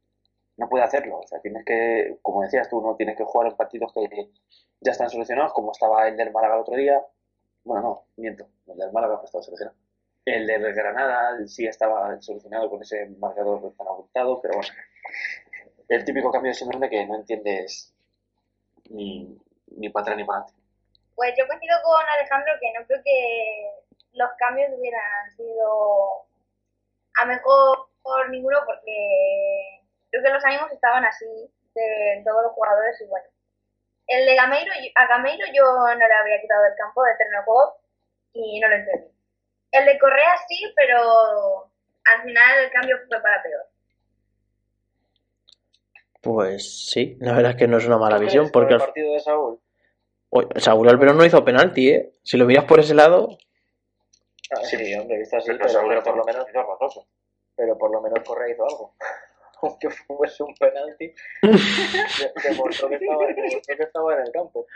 no 0.57 0.69
puede 0.69 0.85
hacerlo. 0.85 1.21
O 1.21 1.27
sea, 1.27 1.41
tienes 1.41 1.65
que, 1.65 2.19
como 2.23 2.43
decías 2.43 2.69
tú, 2.69 2.81
no 2.81 2.97
tienes 2.97 3.17
que 3.17 3.25
jugar 3.25 3.49
en 3.51 3.57
partidos 3.57 3.93
que 3.93 4.31
ya 4.81 4.93
están 4.93 5.11
solucionados, 5.11 5.53
como 5.53 5.73
estaba 5.73 6.09
el 6.09 6.17
del 6.17 6.33
Málaga 6.33 6.55
el 6.55 6.61
otro 6.61 6.77
día. 6.77 7.05
Bueno, 7.65 7.83
no, 7.83 8.05
miento, 8.17 8.49
el 8.67 8.77
del 8.77 8.93
Málaga 8.93 9.17
no 9.17 9.25
estaba 9.25 9.43
solucionado. 9.43 9.77
El 10.25 10.47
de 10.47 10.73
Granada 10.73 11.37
sí 11.49 11.67
estaba 11.67 12.21
solucionado 12.21 12.71
con 12.71 12.83
ese 12.83 13.07
marcador 13.19 13.75
tan 13.77 13.89
abultado, 13.89 14.41
pero 14.41 14.55
bueno. 14.55 14.73
El 15.89 16.05
típico 16.05 16.31
cambio 16.31 16.51
de 16.51 16.55
Simeone 16.55 16.89
que 16.89 17.05
no 17.07 17.17
entiendes 17.17 17.93
ni, 18.91 19.37
ni 19.77 19.89
para 19.91 20.03
atrás 20.03 20.17
ni 20.17 20.25
para 20.25 20.41
adelante. 20.41 20.62
Pues 21.15 21.35
yo 21.37 21.47
coincido 21.47 21.77
con 21.85 22.05
Alejandro 22.09 22.53
que 22.61 22.73
no 22.79 22.87
creo 22.87 23.01
que 23.05 23.71
los 24.13 24.31
cambios 24.39 24.71
hubieran 24.77 25.31
sido 25.37 26.27
a 27.17 27.25
mejor 27.27 27.89
por 28.03 28.31
ninguno 28.31 28.59
porque 28.67 29.81
creo 30.11 30.23
que 30.23 30.31
los 30.31 30.45
ánimos 30.45 30.73
estaban 30.73 31.05
así 31.05 31.27
de 31.75 32.23
todos 32.25 32.43
los 32.45 32.53
jugadores 32.53 33.01
y 33.01 33.07
bueno. 33.07 33.27
El 34.07 34.27
de 34.27 34.35
Gameiro, 34.35 34.73
a 34.95 35.07
Gameiro 35.07 35.47
yo 35.55 35.65
no 35.65 35.95
le 35.95 36.15
habría 36.15 36.41
quitado 36.41 36.67
el 36.67 36.75
campo 36.75 37.03
de 37.05 37.17
terreno 37.17 37.45
y 38.33 38.61
no 38.61 38.69
lo 38.69 38.75
entendí. 38.75 39.09
El 39.71 39.87
de 39.87 39.99
Correa 39.99 40.37
sí, 40.49 40.73
pero 40.77 41.71
al 42.05 42.23
final 42.23 42.65
el 42.65 42.71
cambio 42.71 42.99
fue 43.09 43.23
para 43.23 43.43
peor. 43.43 43.67
Pues 46.21 46.91
sí, 46.91 47.17
la 47.21 47.33
verdad 47.33 47.53
es 47.53 47.57
que 47.57 47.69
no 47.69 47.79
es 47.79 47.87
una 47.87 47.99
mala 47.99 48.19
visión. 48.19 48.51
Porque 48.53 48.75
el 48.75 48.81
partido 48.81 49.13
de 49.15 49.21
Saúl? 49.21 49.61
Saúl 50.57 50.89
Alberón 50.89 51.19
no 51.19 51.25
hizo 51.25 51.45
penalti, 51.45 51.91
¿eh? 51.91 52.13
Si 52.23 52.37
lo 52.37 52.47
miras 52.47 52.65
por 52.65 52.81
ese 52.81 52.95
lado. 52.95 53.37
Ah, 54.51 54.65
sí, 54.65 54.95
hombre, 54.95 55.19
visto 55.19 55.37
así, 55.37 55.51
pero, 55.53 55.81
pero, 55.89 56.03
por 56.03 56.17
lo 56.17 56.25
menos. 56.25 56.47
Pero 57.55 57.79
por 57.79 57.93
lo 57.93 58.01
menos 58.01 58.19
Correa 58.27 58.53
hizo 58.53 58.65
algo. 58.65 58.95
Aunque 59.63 59.91
fuese 59.91 60.43
un 60.43 60.55
penalti, 60.55 61.15
demostró 62.49 62.89
que, 62.89 62.97
estaba, 62.97 63.27
que 63.29 63.83
estaba 63.83 64.15
en 64.15 64.21
el 64.27 64.33
campo. 64.33 64.67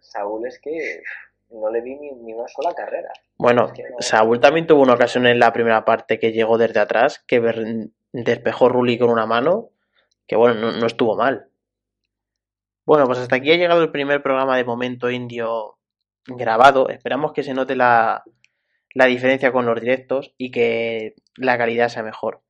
Saúl 0.00 0.46
es 0.46 0.60
que 0.60 1.02
no 1.50 1.70
le 1.70 1.80
vi 1.80 1.96
ni, 1.96 2.32
una 2.32 2.46
sola 2.48 2.74
carrera. 2.74 3.12
Bueno, 3.36 3.72
Saúl 4.00 4.40
también 4.40 4.66
tuvo 4.66 4.82
una 4.82 4.94
ocasión 4.94 5.26
en 5.26 5.38
la 5.38 5.52
primera 5.52 5.84
parte 5.84 6.18
que 6.18 6.32
llegó 6.32 6.58
desde 6.58 6.80
atrás, 6.80 7.22
que 7.26 7.40
despejó 8.12 8.68
Rulli 8.68 8.98
con 8.98 9.10
una 9.10 9.26
mano, 9.26 9.70
que 10.26 10.36
bueno, 10.36 10.72
no, 10.72 10.86
estuvo 10.86 11.16
mal. 11.16 11.48
Bueno, 12.88 13.04
pues 13.04 13.18
hasta 13.18 13.36
aquí 13.36 13.52
ha 13.52 13.56
llegado 13.56 13.82
el 13.82 13.90
primer 13.90 14.22
programa 14.22 14.56
de 14.56 14.64
Momento 14.64 15.10
Indio 15.10 15.76
grabado. 16.24 16.88
Esperamos 16.88 17.34
que 17.34 17.42
se 17.42 17.52
note 17.52 17.76
la, 17.76 18.24
la 18.94 19.04
diferencia 19.04 19.52
con 19.52 19.66
los 19.66 19.78
directos 19.78 20.32
y 20.38 20.50
que 20.50 21.14
la 21.36 21.58
calidad 21.58 21.90
sea 21.90 22.02
mejor. 22.02 22.40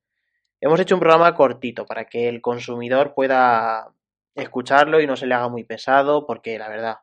Hemos 0.61 0.79
hecho 0.79 0.95
un 0.95 1.01
programa 1.01 1.35
cortito 1.35 1.85
para 1.85 2.05
que 2.05 2.29
el 2.29 2.39
consumidor 2.39 3.13
pueda 3.13 3.93
escucharlo 4.33 5.01
y 5.01 5.07
no 5.07 5.17
se 5.17 5.27
le 5.27 5.35
haga 5.35 5.49
muy 5.49 5.65
pesado, 5.65 6.25
porque 6.25 6.57
la 6.57 6.69
verdad, 6.69 6.99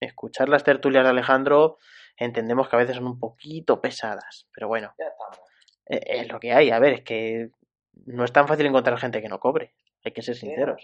escuchar 0.00 0.48
las 0.48 0.64
tertulias 0.64 1.04
de 1.04 1.10
Alejandro 1.10 1.76
entendemos 2.16 2.70
que 2.70 2.76
a 2.76 2.78
veces 2.78 2.96
son 2.96 3.08
un 3.08 3.18
poquito 3.18 3.82
pesadas, 3.82 4.48
pero 4.54 4.68
bueno, 4.68 4.94
e, 5.84 6.00
es 6.22 6.32
lo 6.32 6.40
que 6.40 6.54
hay. 6.54 6.70
A 6.70 6.78
ver, 6.78 6.94
es 6.94 7.02
que 7.02 7.50
no 8.06 8.24
es 8.24 8.32
tan 8.32 8.48
fácil 8.48 8.64
encontrar 8.64 8.98
gente 8.98 9.20
que 9.20 9.28
no 9.28 9.38
cobre, 9.38 9.74
hay 10.02 10.12
que 10.12 10.22
ser 10.22 10.34
sinceros. 10.34 10.80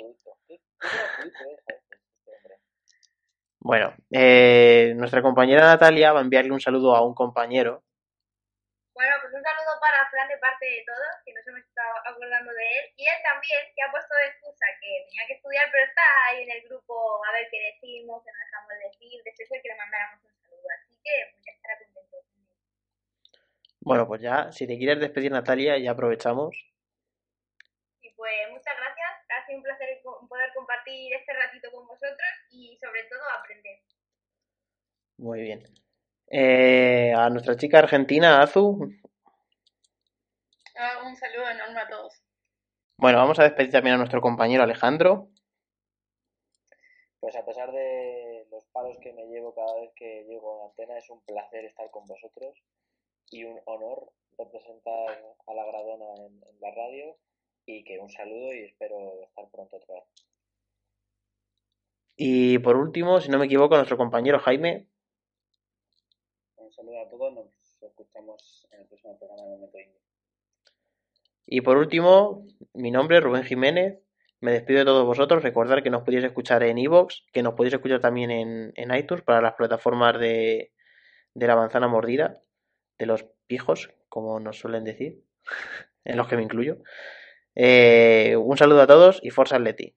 Bueno, 3.66 3.90
eh, 4.14 4.94
nuestra 4.94 5.26
compañera 5.26 5.66
Natalia 5.66 6.14
va 6.14 6.20
a 6.20 6.22
enviarle 6.22 6.54
un 6.54 6.62
saludo 6.62 6.94
a 6.94 7.02
un 7.02 7.18
compañero. 7.18 7.82
Bueno, 8.94 9.10
pues 9.18 9.34
un 9.34 9.42
saludo 9.42 9.74
para 9.82 10.06
Fran 10.06 10.28
de 10.30 10.38
parte 10.38 10.66
de 10.70 10.86
todos, 10.86 11.10
que 11.26 11.34
nos 11.34 11.42
hemos 11.50 11.66
estado 11.66 11.90
acordando 12.06 12.54
de 12.54 12.62
él. 12.62 12.84
Y 12.94 13.02
él 13.10 13.18
también, 13.26 13.58
que 13.74 13.82
ha 13.82 13.90
puesto 13.90 14.14
de 14.14 14.30
excusa 14.30 14.66
que 14.78 15.10
tenía 15.10 15.26
que 15.26 15.34
estudiar, 15.42 15.66
pero 15.74 15.82
está 15.82 16.06
ahí 16.30 16.46
en 16.46 16.50
el 16.54 16.62
grupo 16.62 16.94
a 17.26 17.32
ver 17.34 17.50
qué 17.50 17.74
decimos, 17.74 18.22
qué 18.22 18.30
nos 18.30 18.46
dejamos 18.46 18.70
decir. 18.86 19.18
De 19.26 19.34
que 19.34 19.68
le 19.68 19.74
mandáramos 19.74 20.22
un 20.22 20.30
saludo. 20.30 20.66
Así 20.70 20.94
que 21.02 21.14
pues, 21.34 21.42
ya 21.42 21.52
estará 21.58 21.74
contento. 21.82 22.16
Bueno, 23.82 24.06
pues 24.06 24.22
ya, 24.22 24.52
si 24.54 24.70
te 24.70 24.78
quieres 24.78 25.02
despedir, 25.02 25.34
Natalia, 25.34 25.74
ya 25.74 25.90
aprovechamos. 25.90 26.54
Y 27.98 28.14
pues 28.14 28.46
muchas 28.54 28.78
gracias. 28.78 29.10
Ha 29.26 29.44
sido 29.44 29.58
un 29.58 29.64
placer 29.66 29.90
poder 30.30 30.54
compartir 30.54 31.12
este 31.18 31.32
ratito 31.34 31.66
con 31.72 31.82
vosotros 31.82 32.30
y 32.56 32.76
sobre 32.78 33.04
todo 33.04 33.20
aprender. 33.38 33.80
Muy 35.18 35.42
bien. 35.42 35.64
Eh, 36.28 37.12
a 37.14 37.28
nuestra 37.30 37.56
chica 37.56 37.78
argentina, 37.78 38.42
Azu. 38.42 38.90
Ah, 40.76 41.02
un 41.06 41.16
saludo 41.16 41.48
enorme 41.50 41.80
a 41.80 41.88
todos. 41.88 42.22
Bueno, 42.98 43.18
vamos 43.18 43.38
a 43.38 43.44
despedir 43.44 43.70
también 43.70 43.94
a 43.94 43.98
nuestro 43.98 44.20
compañero 44.20 44.62
Alejandro. 44.62 45.28
Pues 47.20 47.36
a 47.36 47.44
pesar 47.44 47.72
de 47.72 48.46
los 48.50 48.64
palos 48.72 48.96
que 49.00 49.12
me 49.12 49.26
llevo 49.26 49.54
cada 49.54 49.80
vez 49.80 49.92
que 49.94 50.24
llego 50.24 50.62
a 50.62 50.68
Antena, 50.68 50.98
es 50.98 51.08
un 51.10 51.22
placer 51.22 51.64
estar 51.64 51.90
con 51.90 52.06
vosotros 52.06 52.62
y 53.30 53.44
un 53.44 53.60
honor 53.66 54.12
representar 54.38 55.22
a 55.46 55.54
la 55.54 55.64
Gradona 55.64 56.14
en, 56.18 56.42
en 56.42 56.60
la 56.60 56.70
radio 56.72 57.16
y 57.64 57.84
que 57.84 57.98
un 57.98 58.10
saludo 58.10 58.52
y 58.52 58.64
espero 58.64 59.22
estar 59.22 59.48
pronto 59.50 59.76
otra 59.76 59.94
vez. 59.94 60.04
Y 62.16 62.58
por 62.58 62.76
último, 62.76 63.20
si 63.20 63.30
no 63.30 63.38
me 63.38 63.46
equivoco, 63.46 63.76
nuestro 63.76 63.96
compañero 63.96 64.38
Jaime 64.38 64.88
saludo 66.76 67.00
a 67.00 67.08
todos, 67.08 67.32
nos 67.32 67.46
escuchamos 67.80 68.68
en 68.70 68.80
el 68.80 68.86
próximo 68.86 69.18
programa 69.18 69.42
de 69.44 69.56
Momento. 69.56 69.98
Y 71.46 71.60
por 71.62 71.78
último, 71.78 72.46
mi 72.74 72.90
nombre 72.90 73.16
es 73.16 73.22
Rubén 73.22 73.44
Jiménez. 73.44 73.98
Me 74.40 74.52
despido 74.52 74.80
de 74.80 74.84
todos 74.84 75.06
vosotros. 75.06 75.42
Recordar 75.42 75.82
que 75.82 75.90
nos 75.90 76.02
podéis 76.02 76.24
escuchar 76.24 76.62
en 76.64 76.76
iVoox, 76.76 77.22
que 77.32 77.42
nos 77.42 77.54
podéis 77.54 77.74
escuchar 77.74 78.00
también 78.00 78.30
en, 78.30 78.72
en 78.74 78.94
iTunes 78.94 79.24
para 79.24 79.40
las 79.40 79.54
plataformas 79.54 80.18
de, 80.18 80.72
de 81.32 81.46
la 81.46 81.56
manzana 81.56 81.88
mordida, 81.88 82.42
de 82.98 83.06
los 83.06 83.24
pijos, 83.46 83.90
como 84.10 84.38
nos 84.38 84.58
suelen 84.58 84.84
decir, 84.84 85.22
en 86.04 86.16
los 86.18 86.28
que 86.28 86.36
me 86.36 86.42
incluyo. 86.42 86.78
Eh, 87.54 88.36
un 88.36 88.58
saludo 88.58 88.82
a 88.82 88.86
todos 88.86 89.20
y 89.22 89.30
Forza 89.30 89.56
Atleti. 89.56 89.96